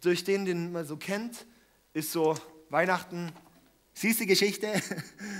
durch 0.00 0.24
den, 0.24 0.44
den 0.44 0.72
man 0.72 0.84
so 0.84 0.96
kennt, 0.96 1.46
ist 1.92 2.10
so 2.10 2.34
Weihnachten, 2.70 3.30
süße 3.92 4.26
Geschichte, 4.26 4.82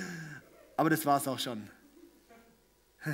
aber 0.76 0.88
das 0.88 1.04
war 1.04 1.18
es 1.18 1.26
auch 1.26 1.40
schon. 1.40 1.68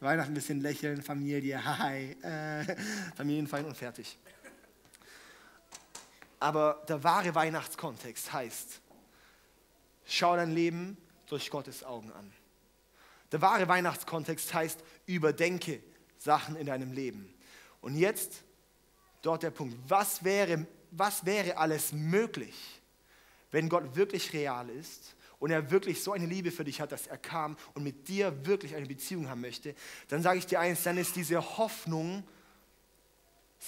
Weihnachten 0.00 0.32
ein 0.32 0.34
bisschen 0.34 0.60
lächeln, 0.60 1.00
Familie, 1.00 1.64
hi, 1.64 2.14
äh, 2.22 2.76
Familienfeind 3.14 3.66
und 3.66 3.78
fertig. 3.78 4.18
Aber 6.38 6.84
der 6.86 7.02
wahre 7.02 7.34
Weihnachtskontext 7.34 8.30
heißt, 8.30 8.82
schau 10.04 10.36
dein 10.36 10.52
Leben 10.52 10.98
durch 11.28 11.48
Gottes 11.48 11.82
Augen 11.82 12.12
an. 12.12 12.30
Der 13.32 13.40
wahre 13.40 13.66
Weihnachtskontext 13.68 14.54
heißt, 14.54 14.82
überdenke 15.06 15.82
Sachen 16.18 16.56
in 16.56 16.66
deinem 16.66 16.92
Leben. 16.92 17.32
Und 17.80 17.96
jetzt 17.96 18.44
dort 19.22 19.42
der 19.42 19.50
Punkt, 19.50 19.76
was 19.88 20.24
wäre, 20.24 20.66
was 20.90 21.24
wäre 21.26 21.56
alles 21.56 21.92
möglich, 21.92 22.80
wenn 23.50 23.68
Gott 23.68 23.96
wirklich 23.96 24.32
real 24.32 24.68
ist 24.70 25.16
und 25.38 25.50
er 25.50 25.70
wirklich 25.70 26.02
so 26.02 26.12
eine 26.12 26.26
Liebe 26.26 26.50
für 26.50 26.64
dich 26.64 26.80
hat, 26.80 26.92
dass 26.92 27.06
er 27.06 27.18
kam 27.18 27.56
und 27.74 27.82
mit 27.82 28.08
dir 28.08 28.46
wirklich 28.46 28.74
eine 28.74 28.86
Beziehung 28.86 29.28
haben 29.28 29.40
möchte, 29.40 29.74
dann 30.08 30.22
sage 30.22 30.38
ich 30.38 30.46
dir 30.46 30.60
eins, 30.60 30.82
dann 30.82 30.96
ist 30.96 31.16
diese 31.16 31.40
Hoffnung, 31.58 32.24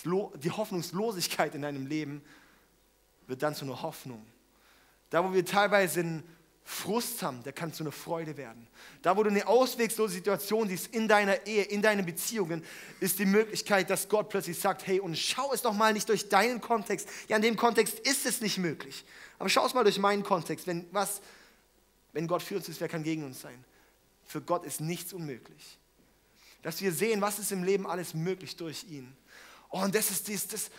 die 0.04 0.50
Hoffnungslosigkeit 0.50 1.54
in 1.54 1.62
deinem 1.62 1.86
Leben, 1.86 2.22
wird 3.26 3.42
dann 3.42 3.54
zu 3.54 3.64
einer 3.64 3.82
Hoffnung. 3.82 4.24
Da, 5.10 5.24
wo 5.24 5.32
wir 5.32 5.44
teilweise 5.44 6.00
in 6.00 6.22
Frust 6.70 7.22
haben, 7.22 7.42
der 7.44 7.54
kann 7.54 7.72
zu 7.72 7.82
einer 7.82 7.92
Freude 7.92 8.36
werden. 8.36 8.66
Da, 9.00 9.16
wo 9.16 9.22
du 9.22 9.30
eine 9.30 9.46
auswegslose 9.46 10.12
Situation 10.12 10.68
siehst 10.68 10.88
in 10.88 11.08
deiner 11.08 11.46
Ehe, 11.46 11.62
in 11.62 11.80
deinen 11.80 12.04
Beziehungen, 12.04 12.62
ist 13.00 13.18
die 13.18 13.24
Möglichkeit, 13.24 13.88
dass 13.88 14.06
Gott 14.06 14.28
plötzlich 14.28 14.60
sagt, 14.60 14.86
hey, 14.86 15.00
und 15.00 15.16
schau 15.16 15.50
es 15.54 15.62
doch 15.62 15.72
mal 15.72 15.94
nicht 15.94 16.10
durch 16.10 16.28
deinen 16.28 16.60
Kontext. 16.60 17.08
Ja, 17.26 17.36
in 17.36 17.42
dem 17.42 17.56
Kontext 17.56 17.98
ist 18.00 18.26
es 18.26 18.42
nicht 18.42 18.58
möglich. 18.58 19.02
Aber 19.38 19.48
schau 19.48 19.64
es 19.64 19.72
mal 19.72 19.82
durch 19.82 19.98
meinen 19.98 20.22
Kontext. 20.22 20.66
Wenn, 20.66 20.84
was, 20.92 21.22
wenn 22.12 22.26
Gott 22.26 22.42
für 22.42 22.56
uns 22.56 22.68
ist, 22.68 22.82
wer 22.82 22.88
kann 22.88 23.02
gegen 23.02 23.24
uns 23.24 23.40
sein? 23.40 23.64
Für 24.26 24.42
Gott 24.42 24.66
ist 24.66 24.82
nichts 24.82 25.14
unmöglich. 25.14 25.78
Dass 26.60 26.82
wir 26.82 26.92
sehen, 26.92 27.22
was 27.22 27.38
ist 27.38 27.50
im 27.50 27.64
Leben 27.64 27.86
alles 27.86 28.12
möglich 28.12 28.56
durch 28.56 28.84
ihn. 28.90 29.16
Oh, 29.70 29.80
und 29.80 29.94
das 29.94 30.10
ist 30.10 30.28
das, 30.28 30.46
das, 30.46 30.70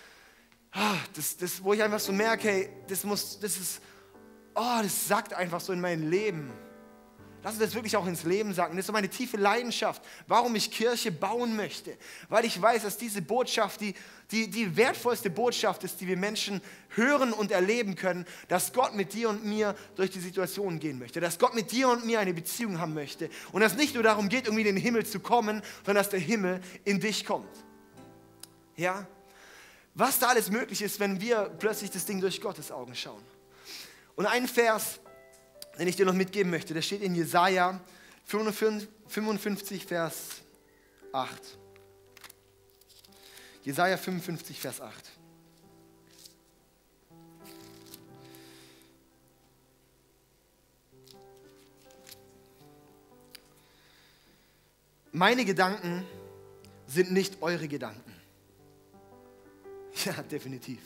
ah, 0.72 0.98
das, 1.16 1.36
das 1.36 1.64
wo 1.64 1.74
ich 1.74 1.82
einfach 1.82 2.00
so 2.00 2.12
merke, 2.12 2.48
hey, 2.48 2.70
das, 2.88 3.04
muss, 3.04 3.40
das 3.40 3.58
ist 3.58 3.82
oh, 4.60 4.84
das 4.84 5.08
sagt 5.08 5.34
einfach 5.34 5.62
so 5.62 5.74
in 5.74 5.82
mein 5.82 6.10
Leben, 6.10 6.52
Lass 7.42 7.54
uns 7.54 7.62
das 7.62 7.74
wirklich 7.74 7.96
auch 7.96 8.06
ins 8.06 8.24
Leben 8.24 8.54
sagen. 8.54 8.74
Das 8.74 8.82
ist 8.82 8.88
so 8.88 8.94
meine 8.94 9.08
tiefe 9.08 9.38
Leidenschaft, 9.38 10.02
warum 10.28 10.56
ich 10.56 10.72
Kirche 10.72 11.10
bauen 11.10 11.56
möchte. 11.56 11.98
Weil 12.28 12.44
ich 12.44 12.62
weiß, 12.62 12.84
dass 12.84 12.98
diese 12.98 13.22
Botschaft 13.22 13.80
die, 13.80 13.94
die, 14.32 14.50
die 14.50 14.76
wertvollste 14.76 15.30
Botschaft 15.30 15.86
ist, 15.86 16.02
die 16.02 16.08
wir 16.08 16.18
Menschen 16.18 16.62
hören 16.90 17.32
und 17.32 17.52
erleben 17.52 17.96
können, 17.96 18.26
dass 18.50 18.74
Gott 18.74 18.94
mit 18.94 19.14
dir 19.14 19.30
und 19.30 19.46
mir 19.46 19.74
durch 19.96 20.10
die 20.10 20.20
Situation 20.20 20.80
gehen 20.80 21.00
möchte. 21.00 21.22
Dass 21.22 21.40
Gott 21.40 21.56
mit 21.56 21.72
dir 21.72 21.88
und 21.88 22.06
mir 22.06 22.20
eine 22.20 22.34
Beziehung 22.34 22.78
haben 22.80 22.94
möchte. 22.94 23.30
Und 23.54 23.62
dass 23.62 23.72
es 23.72 23.78
nicht 23.78 23.94
nur 23.94 24.04
darum 24.04 24.28
geht, 24.28 24.46
irgendwie 24.46 24.68
in 24.68 24.76
den 24.76 24.84
Himmel 24.84 25.06
zu 25.06 25.22
kommen, 25.22 25.62
sondern 25.86 26.04
dass 26.04 26.10
der 26.10 26.20
Himmel 26.20 26.60
in 26.84 27.00
dich 27.00 27.26
kommt. 27.26 27.56
Ja? 28.76 29.08
Was 29.94 30.20
da 30.20 30.28
alles 30.28 30.52
möglich 30.52 30.82
ist, 30.82 31.00
wenn 31.00 31.22
wir 31.22 31.56
plötzlich 31.58 31.90
das 31.90 32.06
Ding 32.06 32.20
durch 32.20 32.42
Gottes 32.42 32.70
Augen 32.70 32.96
schauen. 32.96 33.39
Und 34.20 34.26
ein 34.26 34.50
Vers, 34.50 35.00
den 35.78 35.88
ich 35.88 35.96
dir 35.96 36.06
noch 36.06 36.14
mitgeben 36.14 36.52
möchte. 36.52 36.74
Der 36.74 36.82
steht 36.82 37.02
in 37.02 37.16
Jesaja 37.16 37.80
55, 38.26 39.86
Vers 39.86 40.42
8. 41.14 41.58
Jesaja 43.64 43.96
55, 43.96 44.60
Vers 44.60 44.82
8. 44.82 44.94
Meine 55.14 55.46
Gedanken 55.46 56.06
sind 56.88 57.14
nicht 57.14 57.42
eure 57.42 57.70
Gedanken. 57.70 58.04
Ja, 60.04 60.22
definitiv. 60.24 60.80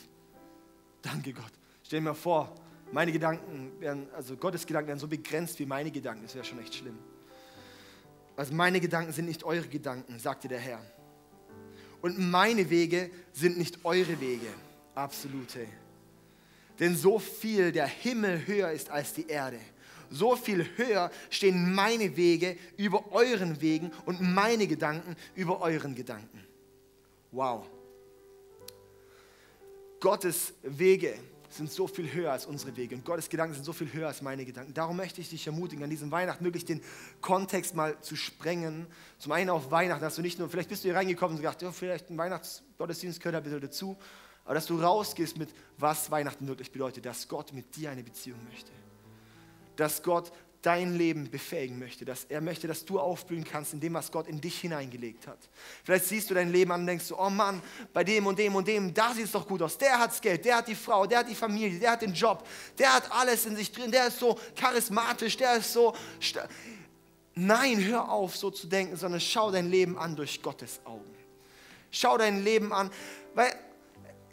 Danke 1.02 1.34
Gott. 1.34 1.52
Stell 1.84 2.00
dir 2.00 2.06
mal 2.06 2.14
vor, 2.14 2.63
meine 2.94 3.12
Gedanken 3.12 3.72
wären, 3.80 4.08
also 4.14 4.38
Gottes 4.38 4.68
Gedanken 4.68 4.90
wären 4.90 5.00
so 5.00 5.08
begrenzt 5.08 5.58
wie 5.60 5.66
meine 5.66 5.90
Gedanken. 5.90 6.24
Das 6.24 6.36
wäre 6.36 6.46
schon 6.46 6.60
echt 6.60 6.76
schlimm. 6.76 6.98
Also 8.36 8.54
meine 8.54 8.80
Gedanken 8.80 9.12
sind 9.12 9.26
nicht 9.26 9.44
eure 9.44 9.68
Gedanken, 9.68 10.20
sagte 10.20 10.48
der 10.48 10.60
Herr. 10.60 10.80
Und 12.02 12.20
meine 12.20 12.70
Wege 12.70 13.10
sind 13.32 13.58
nicht 13.58 13.84
eure 13.84 14.20
Wege. 14.22 14.48
Absolute. 14.94 15.66
Denn 16.80 16.96
so 16.96 17.18
viel 17.18 17.72
der 17.72 17.88
Himmel 17.88 18.46
höher 18.46 18.72
ist 18.72 18.92
als 18.92 19.14
die 19.14 19.28
Erde, 19.28 19.60
so 20.12 20.36
viel 20.36 20.66
höher 20.78 21.10
stehen 21.32 21.74
meine 21.74 22.16
Wege 22.16 22.58
über 22.78 23.12
euren 23.12 23.60
Wegen 23.60 23.92
und 24.06 24.22
meine 24.22 24.68
Gedanken 24.68 25.16
über 25.34 25.62
euren 25.62 25.96
Gedanken. 25.96 26.46
Wow. 27.32 27.66
Gottes 30.00 30.54
Wege 30.62 31.16
sind 31.56 31.72
so 31.72 31.88
viel 31.88 32.12
höher 32.14 32.32
als 32.32 32.46
unsere 32.46 32.76
Wege 32.76 32.96
und 32.96 33.06
Gottes 33.06 33.30
Gedanken 33.30 33.54
sind 33.56 33.64
so 33.64 33.74
viel 33.74 33.92
höher 33.94 34.08
als 34.08 34.22
meine 34.22 34.46
Gedanken. 34.46 34.74
Darum 34.74 34.98
möchte 34.98 35.22
ich 35.22 35.30
dich 35.30 35.46
ermutigen, 35.48 35.84
an 35.84 35.90
diesem 35.90 36.12
Weihnachten 36.12 36.44
wirklich 36.44 36.66
den 36.66 36.82
Kontext 37.22 37.76
mal 37.76 38.00
zu 38.02 38.16
sprengen. 38.16 38.88
Zum 39.20 39.32
einen 39.32 39.50
auf 39.50 39.72
Weihnachten, 39.72 40.04
dass 40.04 40.16
du 40.16 40.22
nicht 40.22 40.40
nur, 40.40 40.50
vielleicht 40.50 40.70
bist 40.70 40.84
du 40.84 40.90
hier 40.90 40.96
reingekommen 40.96 41.36
und 41.36 41.42
gedacht, 41.42 41.62
ja, 41.62 41.72
vielleicht 41.72 42.10
ein 42.10 42.18
Weihnachtsgottesdienst 42.18 43.20
gehört 43.20 43.36
ein 43.36 43.44
bisschen 43.44 43.62
dazu, 43.62 43.98
aber 44.46 44.56
dass 44.56 44.66
du 44.66 44.80
rausgehst 44.80 45.38
mit, 45.38 45.50
was 45.78 46.12
Weihnachten 46.12 46.48
wirklich 46.48 46.72
bedeutet, 46.72 47.06
dass 47.06 47.28
Gott 47.28 47.54
mit 47.54 47.76
dir 47.76 47.92
eine 47.92 48.04
Beziehung 48.04 48.44
möchte. 48.50 48.72
Dass 49.76 50.04
Gott 50.04 50.32
dein 50.64 50.98
Leben 50.98 51.30
befähigen 51.30 51.78
möchte, 51.78 52.06
dass 52.06 52.24
er 52.24 52.40
möchte, 52.40 52.68
dass 52.68 52.86
du 52.86 52.98
aufblühen 52.98 53.44
kannst 53.44 53.74
in 53.74 53.82
dem, 53.82 53.94
was 53.94 54.12
Gott 54.12 54.28
in 54.28 54.40
dich 54.40 54.62
hineingelegt 54.62 55.28
hat. 55.28 55.38
Vielleicht 55.84 56.06
siehst 56.06 56.30
du 56.30 56.34
dein 56.34 56.52
Leben 56.52 56.72
an 56.72 56.82
und 56.82 56.88
denkst 56.88 57.10
du, 57.10 57.20
oh 57.20 57.30
Mann, 57.30 57.62
bei 57.92 58.04
dem 58.04 58.26
und 58.26 58.40
dem 58.40 58.56
und 58.56 58.66
dem, 58.66 58.94
da 58.94 59.14
sieht 59.14 59.26
es 59.26 59.32
doch 59.34 59.46
gut 59.46 59.62
aus. 59.62 59.78
Der 59.78 60.00
hat 60.00 60.12
das 60.12 60.22
Geld, 60.22 60.46
der 60.46 60.58
hat 60.58 60.68
die 60.68 60.76
Frau, 60.76 61.06
der 61.06 61.20
hat 61.20 61.30
die 61.30 61.36
Familie, 61.36 61.80
der 61.80 61.92
hat 61.92 62.02
den 62.02 62.14
Job, 62.14 62.48
der 62.78 62.94
hat 62.94 63.12
alles 63.12 63.46
in 63.46 63.58
sich 63.58 63.72
drin, 63.72 63.92
der 63.92 64.08
ist 64.08 64.20
so 64.20 64.40
charismatisch, 64.56 65.38
der 65.38 65.58
ist 65.58 65.74
so... 65.74 65.94
Nein, 67.36 67.84
hör 67.84 68.10
auf, 68.10 68.38
so 68.38 68.50
zu 68.52 68.68
denken, 68.68 68.96
sondern 68.96 69.20
schau 69.20 69.52
dein 69.52 69.70
Leben 69.70 69.98
an 69.98 70.16
durch 70.16 70.42
Gottes 70.42 70.80
Augen. 70.86 71.14
Schau 71.92 72.18
dein 72.18 72.44
Leben 72.44 72.72
an, 72.72 72.90
weil 73.34 73.54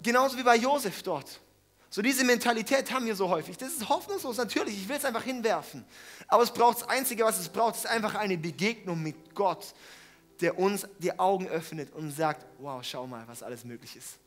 genauso 0.03 0.37
wie 0.37 0.43
bei 0.43 0.57
Josef 0.57 1.03
dort. 1.03 1.41
So 1.93 2.03
diese 2.03 2.25
Mentalität 2.25 2.93
haben 2.93 3.05
wir 3.05 3.17
so 3.17 3.29
häufig. 3.29 3.59
Das 3.59 3.73
ist 3.73 3.89
hoffnungslos, 3.89 4.37
natürlich. 4.37 4.75
Ich 4.75 4.89
will 4.89 4.97
es 4.97 5.05
einfach 5.05 5.25
hinwerfen. 5.25 5.85
Aber 6.29 6.45
es 6.45 6.53
braucht 6.53 6.83
das 6.83 6.89
Einzige, 6.89 7.25
was 7.25 7.41
es 7.41 7.49
braucht, 7.49 7.75
ist 7.75 7.87
einfach 7.89 8.15
eine 8.15 8.39
Begegnung 8.39 9.03
mit 9.03 9.35
Gott, 9.35 9.75
der 10.41 10.57
uns 10.57 10.87
die 11.01 11.19
Augen 11.19 11.49
öffnet 11.49 11.93
und 11.93 12.13
sagt, 12.13 12.47
wow, 12.59 12.83
schau 12.85 13.09
mal, 13.09 13.27
was 13.27 13.43
alles 13.43 13.65
möglich 13.65 13.97
ist. 13.97 14.19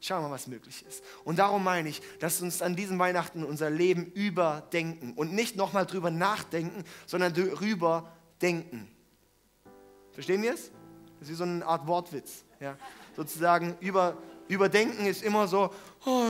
Schau 0.00 0.22
mal, 0.22 0.30
was 0.30 0.46
möglich 0.46 0.84
ist. 0.86 1.02
Und 1.24 1.40
darum 1.40 1.64
meine 1.64 1.88
ich, 1.88 2.00
dass 2.20 2.40
uns 2.40 2.62
an 2.62 2.76
diesem 2.76 3.00
Weihnachten 3.00 3.42
unser 3.42 3.68
Leben 3.68 4.06
überdenken 4.12 5.12
und 5.14 5.32
nicht 5.34 5.56
nochmal 5.56 5.86
drüber 5.86 6.12
nachdenken, 6.12 6.84
sondern 7.04 7.34
drüber 7.34 8.12
denken. 8.40 8.88
Verstehen 10.12 10.42
wir 10.42 10.54
es? 10.54 10.70
Das 11.18 11.22
ist 11.22 11.30
wie 11.30 11.34
so 11.34 11.42
eine 11.42 11.66
Art 11.66 11.84
Wortwitz. 11.88 12.44
Ja? 12.60 12.76
Sozusagen 13.16 13.76
über, 13.80 14.16
überdenken 14.46 15.04
ist 15.04 15.24
immer 15.24 15.48
so, 15.48 15.74
oh, 16.06 16.26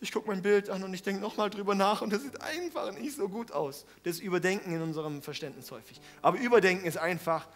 ich 0.00 0.12
gucke 0.12 0.28
mein 0.28 0.42
Bild 0.42 0.68
an 0.68 0.82
und 0.82 0.92
ich 0.92 1.02
denke 1.02 1.20
nochmal 1.20 1.50
drüber 1.50 1.74
nach 1.74 2.02
und 2.02 2.12
das 2.12 2.22
sieht 2.22 2.40
einfach 2.40 2.92
nicht 2.92 3.16
so 3.16 3.28
gut 3.28 3.52
aus. 3.52 3.86
Das 4.02 4.18
Überdenken 4.18 4.74
in 4.74 4.82
unserem 4.82 5.22
Verständnis 5.22 5.70
häufig. 5.70 6.00
Aber 6.20 6.38
Überdenken 6.38 6.86
ist 6.86 6.98
einfach, 6.98 7.46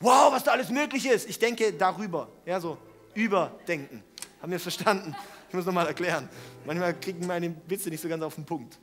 wow, 0.00 0.32
was 0.32 0.44
da 0.44 0.52
alles 0.52 0.70
möglich 0.70 1.06
ist. 1.06 1.28
Ich 1.28 1.38
denke 1.38 1.72
darüber. 1.72 2.28
Ja, 2.46 2.60
so 2.60 2.78
Überdenken. 3.14 4.02
Haben 4.40 4.50
wir 4.50 4.56
es 4.56 4.62
verstanden? 4.62 5.14
Ich 5.48 5.54
muss 5.54 5.64
nochmal 5.64 5.86
erklären. 5.86 6.28
Manchmal 6.66 6.98
kriegen 6.98 7.26
meine 7.26 7.54
Witze 7.66 7.88
nicht 7.88 8.00
so 8.00 8.08
ganz 8.08 8.22
auf 8.22 8.34
den 8.34 8.44
Punkt. 8.44 8.78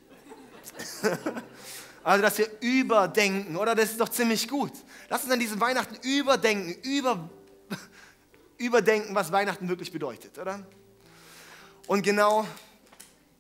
also, 2.03 2.21
dass 2.21 2.37
wir 2.37 2.47
überdenken, 2.59 3.55
oder? 3.55 3.75
Das 3.75 3.91
ist 3.91 3.99
doch 3.99 4.09
ziemlich 4.09 4.47
gut. 4.47 4.71
Lass 5.09 5.23
uns 5.23 5.31
an 5.31 5.39
diesem 5.39 5.61
Weihnachten 5.61 5.95
überdenken, 6.01 6.75
über, 6.81 7.29
überdenken, 8.57 9.13
was 9.13 9.31
Weihnachten 9.31 9.69
wirklich 9.69 9.91
bedeutet, 9.91 10.37
oder? 10.39 10.65
Und 11.87 12.01
genau 12.01 12.47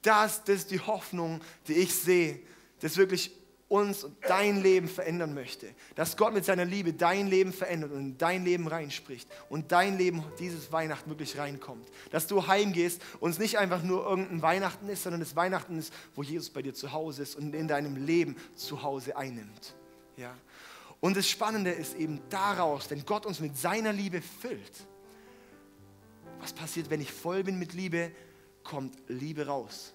das, 0.05 0.43
das 0.43 0.57
ist 0.57 0.71
die 0.71 0.79
Hoffnung, 0.79 1.41
die 1.67 1.73
ich 1.73 1.93
sehe, 1.93 2.39
das 2.79 2.97
wirklich 2.97 3.31
uns 3.67 4.03
und 4.03 4.15
dein 4.27 4.61
Leben 4.61 4.87
verändern 4.87 5.33
möchte. 5.33 5.67
Dass 5.95 6.17
Gott 6.17 6.33
mit 6.33 6.45
seiner 6.45 6.65
Liebe 6.65 6.93
dein 6.93 7.27
Leben 7.27 7.51
verändert 7.51 7.91
und 7.91 7.99
in 7.99 8.17
dein 8.17 8.45
Leben 8.45 8.67
reinspricht 8.67 9.27
und 9.49 9.71
dein 9.71 9.97
Leben 9.97 10.23
dieses 10.39 10.71
Weihnachten 10.71 11.09
wirklich 11.09 11.37
reinkommt. 11.37 11.87
Dass 12.11 12.27
du 12.27 12.45
heimgehst 12.47 13.01
und 13.19 13.31
es 13.31 13.39
nicht 13.39 13.57
einfach 13.57 13.81
nur 13.81 14.05
irgendein 14.05 14.41
Weihnachten 14.41 14.87
ist, 14.87 15.03
sondern 15.03 15.21
es 15.21 15.35
Weihnachten 15.35 15.79
ist, 15.79 15.91
wo 16.13 16.21
Jesus 16.21 16.49
bei 16.51 16.61
dir 16.61 16.73
zu 16.73 16.91
Hause 16.91 17.23
ist 17.23 17.35
und 17.35 17.55
in 17.55 17.67
deinem 17.67 17.95
Leben 17.95 18.35
zu 18.55 18.83
Hause 18.83 19.17
einnimmt. 19.17 19.73
Ja. 20.15 20.35
Und 20.99 21.17
das 21.17 21.27
Spannende 21.27 21.71
ist 21.71 21.95
eben 21.95 22.21
daraus, 22.29 22.89
wenn 22.89 23.03
Gott 23.05 23.25
uns 23.25 23.39
mit 23.39 23.57
seiner 23.57 23.93
Liebe 23.93 24.21
füllt. 24.21 24.87
Was 26.39 26.53
passiert, 26.53 26.89
wenn 26.89 27.01
ich 27.01 27.11
voll 27.11 27.43
bin 27.43 27.57
mit 27.57 27.73
Liebe? 27.73 28.11
Kommt 28.63 28.95
Liebe 29.07 29.47
raus. 29.47 29.94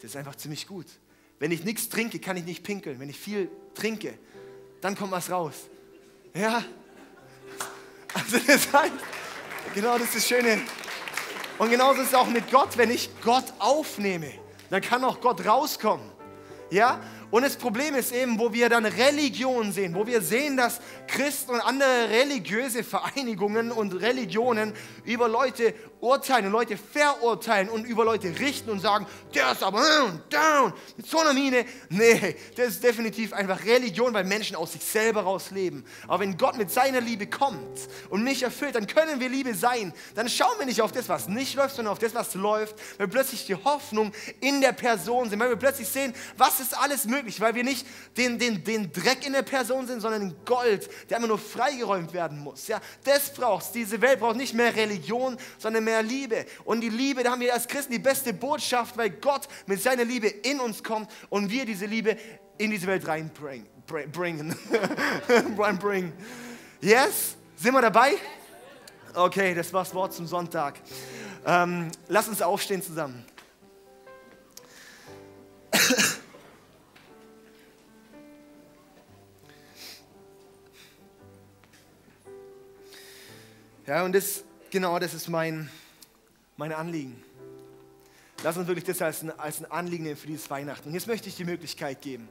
Das 0.00 0.10
ist 0.10 0.16
einfach 0.16 0.36
ziemlich 0.36 0.66
gut. 0.66 0.86
Wenn 1.38 1.52
ich 1.52 1.64
nichts 1.64 1.88
trinke, 1.88 2.18
kann 2.18 2.36
ich 2.36 2.44
nicht 2.44 2.62
pinkeln. 2.62 2.98
Wenn 3.00 3.10
ich 3.10 3.18
viel 3.18 3.50
trinke, 3.74 4.18
dann 4.80 4.96
kommt 4.96 5.12
was 5.12 5.30
raus. 5.30 5.54
Ja? 6.34 6.64
Also 8.14 8.38
das 8.46 8.72
heißt, 8.72 8.92
genau 9.74 9.98
das 9.98 10.08
ist 10.08 10.16
das 10.16 10.28
Schöne. 10.28 10.60
Und 11.58 11.70
genauso 11.70 12.00
ist 12.00 12.08
es 12.08 12.14
auch 12.14 12.28
mit 12.28 12.50
Gott. 12.50 12.76
Wenn 12.76 12.90
ich 12.90 13.10
Gott 13.22 13.44
aufnehme, 13.58 14.32
dann 14.70 14.80
kann 14.80 15.04
auch 15.04 15.20
Gott 15.20 15.44
rauskommen. 15.46 16.10
Ja? 16.70 17.00
Und 17.30 17.42
das 17.42 17.56
Problem 17.56 17.94
ist 17.94 18.12
eben, 18.12 18.38
wo 18.38 18.52
wir 18.52 18.68
dann 18.68 18.84
Religion 18.84 19.72
sehen, 19.72 19.94
wo 19.94 20.06
wir 20.06 20.20
sehen, 20.20 20.56
dass 20.56 20.80
Christen 21.06 21.52
und 21.52 21.60
andere 21.60 22.10
religiöse 22.10 22.82
Vereinigungen 22.82 23.70
und 23.70 23.92
Religionen 23.94 24.72
über 25.04 25.28
Leute 25.28 25.74
urteilen 26.00 26.46
und 26.46 26.52
Leute 26.52 26.76
verurteilen 26.76 27.68
und 27.68 27.84
über 27.84 28.04
Leute 28.04 28.38
richten 28.38 28.70
und 28.70 28.80
sagen, 28.80 29.06
der 29.34 29.52
ist 29.52 29.62
aber 29.62 29.80
down, 30.30 30.72
mit 30.96 31.06
so 31.06 31.18
einer 31.18 31.32
Miene. 31.32 31.64
Nee, 31.88 32.36
das 32.56 32.68
ist 32.68 32.84
definitiv 32.84 33.32
einfach 33.32 33.64
Religion, 33.64 34.14
weil 34.14 34.24
Menschen 34.24 34.56
aus 34.56 34.72
sich 34.72 34.82
selber 34.82 35.22
raus 35.22 35.50
leben. 35.50 35.84
Aber 36.08 36.20
wenn 36.20 36.36
Gott 36.36 36.56
mit 36.56 36.70
seiner 36.70 37.00
Liebe 37.00 37.26
kommt 37.26 37.88
und 38.08 38.24
mich 38.24 38.42
erfüllt, 38.42 38.74
dann 38.74 38.86
können 38.86 39.20
wir 39.20 39.28
Liebe 39.28 39.54
sein. 39.54 39.92
Dann 40.14 40.28
schauen 40.28 40.58
wir 40.58 40.66
nicht 40.66 40.80
auf 40.80 40.92
das, 40.92 41.08
was 41.08 41.28
nicht 41.28 41.54
läuft, 41.54 41.76
sondern 41.76 41.92
auf 41.92 41.98
das, 41.98 42.14
was 42.14 42.34
läuft, 42.34 42.76
weil 42.98 43.06
wir 43.06 43.12
plötzlich 43.12 43.46
die 43.46 43.56
Hoffnung 43.56 44.12
in 44.40 44.60
der 44.60 44.72
Person 44.72 45.28
sind, 45.28 45.38
weil 45.38 45.50
wir 45.50 45.56
plötzlich 45.56 45.88
sehen, 45.88 46.14
was 46.36 46.60
ist 46.60 46.76
alles 46.76 47.04
möglich, 47.04 47.40
weil 47.40 47.54
wir 47.54 47.64
nicht 47.64 47.86
den, 48.16 48.38
den, 48.38 48.64
den 48.64 48.92
Dreck 48.92 49.26
in 49.26 49.32
der 49.32 49.42
Person 49.42 49.86
sind, 49.86 50.00
sondern 50.00 50.34
Gold, 50.44 50.88
der 51.10 51.18
immer 51.18 51.28
nur 51.28 51.38
freigeräumt 51.38 52.12
werden 52.12 52.38
muss. 52.38 52.68
Ja, 52.68 52.80
das 53.04 53.32
braucht 53.32 53.74
Diese 53.74 54.00
Welt 54.00 54.20
braucht 54.20 54.36
nicht 54.36 54.54
mehr 54.54 54.74
Religion, 54.74 55.36
sondern 55.58 55.84
mehr 55.84 55.89
mehr 55.90 56.02
Liebe. 56.02 56.46
Und 56.64 56.80
die 56.80 56.88
Liebe, 56.88 57.22
da 57.22 57.32
haben 57.32 57.40
wir 57.40 57.52
als 57.52 57.66
Christen 57.66 57.92
die 57.92 57.98
beste 57.98 58.32
Botschaft, 58.32 58.96
weil 58.96 59.10
Gott 59.10 59.48
mit 59.66 59.82
seiner 59.82 60.04
Liebe 60.04 60.28
in 60.28 60.60
uns 60.60 60.82
kommt 60.82 61.10
und 61.28 61.50
wir 61.50 61.64
diese 61.64 61.86
Liebe 61.86 62.16
in 62.58 62.70
diese 62.70 62.86
Welt 62.86 63.06
reinbringen. 63.06 63.66
Bringen. 64.12 64.56
reinbringen. 65.58 66.12
Yes? 66.80 67.34
Sind 67.56 67.74
wir 67.74 67.82
dabei? 67.82 68.14
Okay, 69.14 69.54
das 69.54 69.72
war 69.72 69.82
das 69.82 69.92
Wort 69.94 70.14
zum 70.14 70.26
Sonntag. 70.26 70.80
Ähm, 71.44 71.90
lass 72.06 72.28
uns 72.28 72.40
aufstehen 72.40 72.82
zusammen. 72.82 73.24
Ja, 83.86 84.04
und 84.04 84.14
das, 84.14 84.44
genau 84.70 84.98
das 84.98 85.14
ist 85.14 85.28
mein, 85.28 85.70
mein 86.56 86.72
Anliegen. 86.72 87.22
Lass 88.42 88.56
uns 88.56 88.66
wirklich 88.66 88.84
das 88.84 89.02
als 89.02 89.22
ein, 89.22 89.38
als 89.38 89.62
ein 89.62 89.70
Anliegen 89.70 90.04
nehmen 90.04 90.16
für 90.16 90.26
dieses 90.26 90.48
Weihnachten. 90.48 90.88
Und 90.88 90.94
jetzt 90.94 91.06
möchte 91.06 91.28
ich 91.28 91.36
die 91.36 91.44
Möglichkeit 91.44 92.00
geben. 92.00 92.28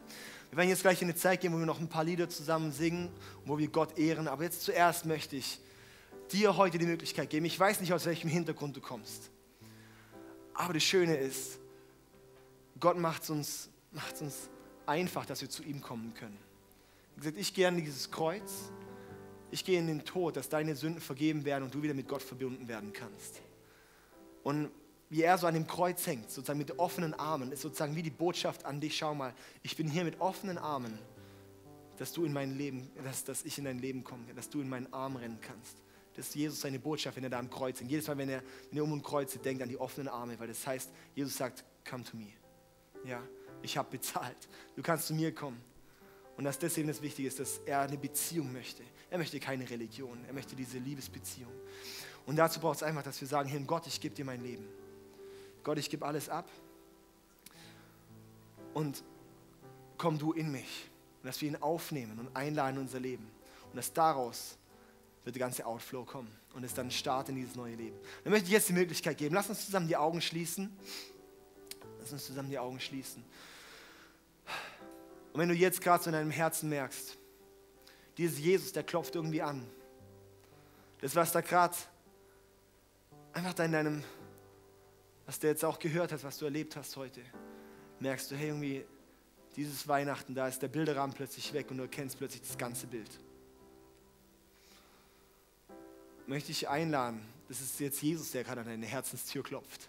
Wir 0.50 0.58
werden 0.58 0.70
jetzt 0.70 0.82
gleich 0.82 1.02
in 1.02 1.08
eine 1.08 1.16
Zeit 1.16 1.42
gehen, 1.42 1.54
wo 1.54 1.60
wir 1.60 1.66
noch 1.66 1.80
ein 1.80 1.88
paar 1.88 2.04
Lieder 2.04 2.28
zusammen 2.28 2.72
singen, 2.72 3.10
wo 3.46 3.60
wir 3.60 3.68
Gott 3.68 3.98
ehren. 4.00 4.28
Aber 4.28 4.44
jetzt 4.44 4.64
zuerst 4.64 5.06
möchte 5.06 5.36
ich 5.36 5.60
dir 6.32 6.58
heute 6.58 6.80
die 6.80 6.88
Möglichkeit 6.88 7.30
geben. 7.30 7.46
Ich 7.46 7.60
weiß 7.60 7.82
nicht, 7.82 7.94
aus 7.94 8.06
welchem 8.06 8.30
Hintergrund 8.30 8.76
du 8.76 8.82
kommst. 8.82 9.30
Aber 10.56 10.74
das 10.74 10.84
Schöne 10.84 11.16
ist, 11.16 11.60
Gott 12.80 12.98
macht 12.98 13.24
es 13.24 13.30
uns, 13.30 13.70
macht's 13.92 14.22
uns 14.22 14.50
einfach, 14.88 15.26
dass 15.26 15.42
wir 15.42 15.50
zu 15.50 15.64
ihm 15.64 15.82
kommen 15.82 16.14
können. 16.16 16.38
Wie 17.16 17.22
gesagt, 17.22 17.38
ich 17.38 17.54
gehe 17.54 17.68
an 17.68 17.78
dieses 17.78 18.10
Kreuz, 18.10 18.72
ich 19.52 19.66
gehe 19.66 19.80
in 19.80 19.88
den 19.88 20.06
Tod, 20.06 20.36
dass 20.36 20.50
deine 20.50 20.76
Sünden 20.76 21.02
vergeben 21.02 21.46
werden 21.46 21.64
und 21.64 21.74
du 21.74 21.82
wieder 21.82 21.94
mit 21.94 22.08
Gott 22.08 22.22
verbunden 22.22 22.68
werden 22.68 22.94
kannst. 22.94 23.42
Und 24.44 24.70
wie 25.10 25.24
er 25.24 25.38
so 25.38 25.48
an 25.48 25.56
dem 25.56 25.66
Kreuz 25.66 26.06
hängt, 26.06 26.30
sozusagen 26.30 26.60
mit 26.60 26.78
offenen 26.78 27.14
Armen, 27.16 27.52
ist 27.52 27.62
sozusagen 27.62 27.96
wie 27.96 28.04
die 28.04 28.12
Botschaft 28.12 28.66
an 28.66 28.80
dich, 28.80 28.96
schau 28.98 29.16
mal, 29.16 29.34
ich 29.64 29.76
bin 29.76 29.90
hier 29.90 30.04
mit 30.04 30.22
offenen 30.22 30.58
Armen, 30.58 31.00
dass 31.98 32.14
du 32.14 32.24
in 32.24 32.32
mein 32.32 32.58
Leben, 32.58 32.90
dass, 33.04 33.24
dass 33.24 33.44
ich 33.44 33.58
in 33.58 33.66
dein 33.66 33.80
Leben 33.80 34.04
komme, 34.04 34.24
dass 34.36 34.50
du 34.50 34.62
in 34.62 34.70
meinen 34.70 34.92
Arm 34.94 35.16
rennen 35.16 35.40
kannst. 35.42 35.82
Das 36.16 36.28
ist 36.28 36.36
Jesus 36.36 36.62
seine 36.62 36.80
Botschaft, 36.80 37.18
wenn 37.18 37.24
er 37.24 37.30
da 37.30 37.40
am 37.40 37.50
Kreuz 37.50 37.80
hängt. 37.80 37.90
Jedes 37.90 38.08
Mal, 38.08 38.18
wenn 38.18 38.30
er, 38.30 38.44
wenn 38.70 38.78
er 38.78 38.84
um 38.84 38.92
den 38.92 39.02
Kreuz 39.02 39.38
denkt 39.40 39.64
an 39.64 39.70
die 39.70 39.78
offenen 39.78 40.08
Arme, 40.08 40.40
weil 40.40 40.48
das 40.48 40.66
heißt, 40.66 40.92
Jesus 41.16 41.38
sagt, 41.38 41.64
come 41.90 42.04
to 42.04 42.16
me. 42.16 42.28
Ja, 43.04 43.22
ich 43.62 43.78
habe 43.78 43.90
bezahlt. 43.90 44.38
Du 44.76 44.82
kannst 44.82 45.08
zu 45.08 45.14
mir 45.14 45.34
kommen. 45.34 45.62
Und 46.40 46.46
dass 46.46 46.58
deswegen 46.58 46.88
das 46.88 47.02
Wichtige 47.02 47.28
ist, 47.28 47.38
dass 47.42 47.60
er 47.66 47.82
eine 47.82 47.98
Beziehung 47.98 48.54
möchte. 48.54 48.82
Er 49.10 49.18
möchte 49.18 49.42
keine 49.42 49.70
Religion, 49.70 50.24
er 50.26 50.32
möchte 50.32 50.56
diese 50.56 50.78
Liebesbeziehung. 50.78 51.52
Und 52.26 52.38
dazu 52.38 52.62
braucht 52.62 52.78
es 52.78 52.84
einfach, 52.84 53.04
dass 53.04 53.20
wir 53.20 53.28
sagen, 53.28 53.50
Herr 53.50 53.60
Gott, 53.60 53.88
ich 53.88 54.00
gebe 54.00 54.16
dir 54.16 54.24
mein 54.24 54.42
Leben. 54.42 54.66
Gott, 55.64 55.78
ich 55.78 55.90
gebe 55.90 56.06
alles 56.06 56.30
ab 56.30 56.50
und 58.74 59.04
komm 59.98 60.18
du 60.18 60.32
in 60.32 60.50
mich. 60.50 60.90
Und 61.22 61.28
dass 61.28 61.42
wir 61.42 61.50
ihn 61.50 61.58
aufnehmen 61.58 62.18
und 62.18 62.34
einladen 62.34 62.78
in 62.78 62.84
unser 62.84 63.02
Leben. 63.02 63.30
Und 63.72 63.76
dass 63.76 63.92
daraus 63.92 64.58
wird 65.26 65.36
der 65.36 65.42
ganze 65.42 65.66
Outflow 65.66 66.06
kommen 66.06 66.34
und 66.54 66.64
es 66.64 66.74
dann 66.74 66.88
ein 66.88 66.92
Start 66.92 67.28
in 67.28 67.36
dieses 67.36 67.58
neue 67.58 67.76
Leben. 67.76 67.98
Dann 68.24 68.32
möchte 68.32 68.46
ich 68.46 68.54
jetzt 68.54 68.70
die 68.70 68.74
Möglichkeit 68.74 69.18
geben, 69.18 69.36
lass 69.36 69.50
uns 69.50 69.66
zusammen 69.66 69.90
die 69.90 69.98
Augen 69.98 70.22
schließen. 70.22 70.74
Lass 72.00 72.14
uns 72.14 72.26
zusammen 72.26 72.50
die 72.50 72.60
Augen 72.60 72.80
schließen. 72.80 73.26
Und 75.34 75.40
wenn 75.40 75.50
du 75.50 75.56
jetzt 75.56 75.82
gerade 75.82 76.04
so 76.04 76.10
in 76.10 76.14
deinem 76.14 76.32
Herzen 76.32 76.70
merkst, 76.70 77.18
dieses 78.18 78.40
Jesus, 78.40 78.74
der 78.74 78.84
klopft 78.84 79.16
irgendwie 79.16 79.42
an. 79.42 79.66
Das, 81.02 81.16
was 81.16 81.32
da 81.32 81.42
gerade 81.42 81.76
einfach 83.34 83.54
da 83.54 83.64
in 83.64 83.72
deinem 83.72 84.04
was 85.30 85.38
du 85.38 85.46
jetzt 85.46 85.64
auch 85.64 85.78
gehört 85.78 86.12
hast, 86.12 86.24
was 86.24 86.40
du 86.40 86.46
erlebt 86.46 86.76
hast 86.76 86.98
heute, 86.98 87.22
merkst 88.00 88.32
du, 88.32 88.36
hey, 88.36 88.48
irgendwie, 88.48 88.84
dieses 89.56 89.88
Weihnachten, 89.88 90.34
da 90.34 90.48
ist 90.48 90.60
der 90.64 90.70
Bilderrahmen 90.70 91.16
plötzlich 91.16 91.54
weg 91.54 91.70
und 91.70 91.78
du 91.78 91.84
erkennst 91.84 92.18
plötzlich 92.18 92.42
das 92.42 92.58
ganze 92.58 92.88
Bild. 92.88 93.12
Möchte 96.26 96.52
ich 96.52 96.68
einladen, 96.68 97.24
das 97.48 97.62
ist 97.62 97.80
jetzt 97.80 98.02
Jesus, 98.02 98.32
der 98.32 98.44
gerade 98.44 98.62
an 98.62 98.68
deine 98.68 98.88
Herzenstür 98.88 99.44
klopft, 99.44 99.88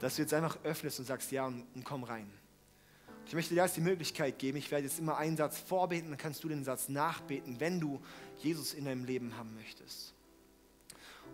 dass 0.00 0.16
du 0.16 0.22
jetzt 0.22 0.34
einfach 0.34 0.62
öffnest 0.64 0.98
und 0.98 1.06
sagst, 1.06 1.32
ja, 1.32 1.46
und, 1.46 1.66
und 1.74 1.84
komm 1.86 2.04
rein. 2.04 2.30
Ich 3.26 3.34
möchte 3.34 3.54
dir 3.54 3.62
jetzt 3.62 3.76
die 3.76 3.80
Möglichkeit 3.80 4.38
geben, 4.38 4.56
ich 4.56 4.70
werde 4.70 4.84
jetzt 4.84 5.00
immer 5.00 5.16
einen 5.16 5.36
Satz 5.36 5.58
vorbeten, 5.58 6.10
dann 6.10 6.18
kannst 6.18 6.44
du 6.44 6.48
den 6.48 6.62
Satz 6.62 6.88
nachbeten, 6.88 7.58
wenn 7.58 7.80
du 7.80 8.00
Jesus 8.38 8.72
in 8.72 8.84
deinem 8.84 9.04
Leben 9.04 9.36
haben 9.36 9.52
möchtest. 9.56 10.14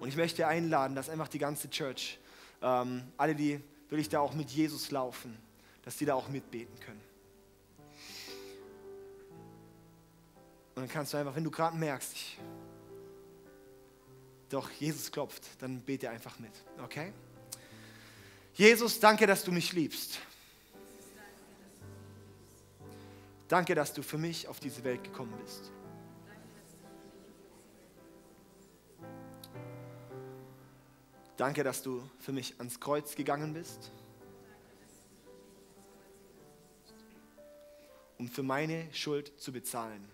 Und 0.00 0.08
ich 0.08 0.16
möchte 0.16 0.46
einladen, 0.46 0.96
dass 0.96 1.10
einfach 1.10 1.28
die 1.28 1.38
ganze 1.38 1.68
Church 1.68 2.18
ähm, 2.62 3.02
alle, 3.18 3.34
die 3.34 3.60
wirklich 3.90 4.08
da 4.08 4.20
auch 4.20 4.32
mit 4.32 4.50
Jesus 4.50 4.90
laufen, 4.90 5.36
dass 5.82 5.96
die 5.96 6.06
da 6.06 6.14
auch 6.14 6.28
mitbeten 6.28 6.74
können. 6.80 7.00
Und 10.74 10.82
dann 10.82 10.88
kannst 10.88 11.12
du 11.12 11.18
einfach, 11.18 11.36
wenn 11.36 11.44
du 11.44 11.50
gerade 11.50 11.76
merkst, 11.76 12.14
ich, 12.14 12.38
doch 14.48 14.70
Jesus 14.70 15.12
klopft, 15.12 15.42
dann 15.58 15.80
bete 15.80 16.08
einfach 16.08 16.38
mit. 16.38 16.52
Okay? 16.82 17.12
Jesus, 18.54 18.98
danke, 18.98 19.26
dass 19.26 19.44
du 19.44 19.52
mich 19.52 19.72
liebst. 19.74 20.18
Danke, 23.52 23.74
dass 23.74 23.92
du 23.92 24.02
für 24.02 24.16
mich 24.16 24.48
auf 24.48 24.60
diese 24.60 24.82
Welt 24.82 25.04
gekommen 25.04 25.34
bist. 25.42 25.70
Danke, 31.36 31.62
dass 31.62 31.82
du 31.82 32.02
für 32.18 32.32
mich 32.32 32.54
ans 32.56 32.80
Kreuz 32.80 33.14
gegangen 33.14 33.52
bist, 33.52 33.92
um 38.16 38.26
für 38.26 38.42
meine 38.42 38.88
Schuld 38.94 39.38
zu 39.38 39.52
bezahlen. 39.52 40.08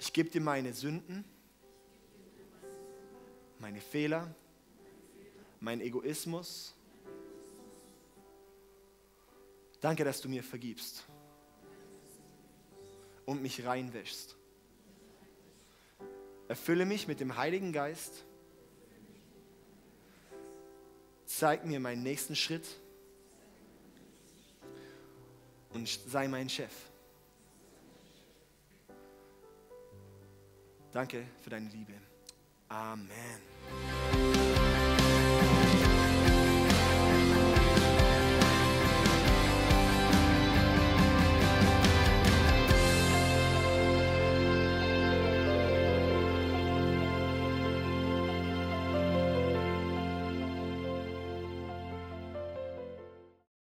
Ich 0.00 0.12
gebe 0.12 0.28
dir 0.28 0.40
meine 0.40 0.72
Sünden, 0.72 1.24
meine 3.60 3.80
Fehler, 3.80 4.34
mein 5.60 5.80
Egoismus. 5.80 6.75
Danke, 9.86 10.02
dass 10.02 10.20
du 10.20 10.28
mir 10.28 10.42
vergibst 10.42 11.04
und 13.24 13.40
mich 13.40 13.64
reinwäschst. 13.64 14.34
Erfülle 16.48 16.84
mich 16.84 17.06
mit 17.06 17.20
dem 17.20 17.36
Heiligen 17.36 17.72
Geist. 17.72 18.24
Zeig 21.24 21.64
mir 21.64 21.78
meinen 21.78 22.02
nächsten 22.02 22.34
Schritt 22.34 22.66
und 25.72 25.88
sei 25.88 26.26
mein 26.26 26.48
Chef. 26.48 26.72
Danke 30.90 31.28
für 31.44 31.50
deine 31.50 31.68
Liebe. 31.68 31.92
Amen. 32.68 33.06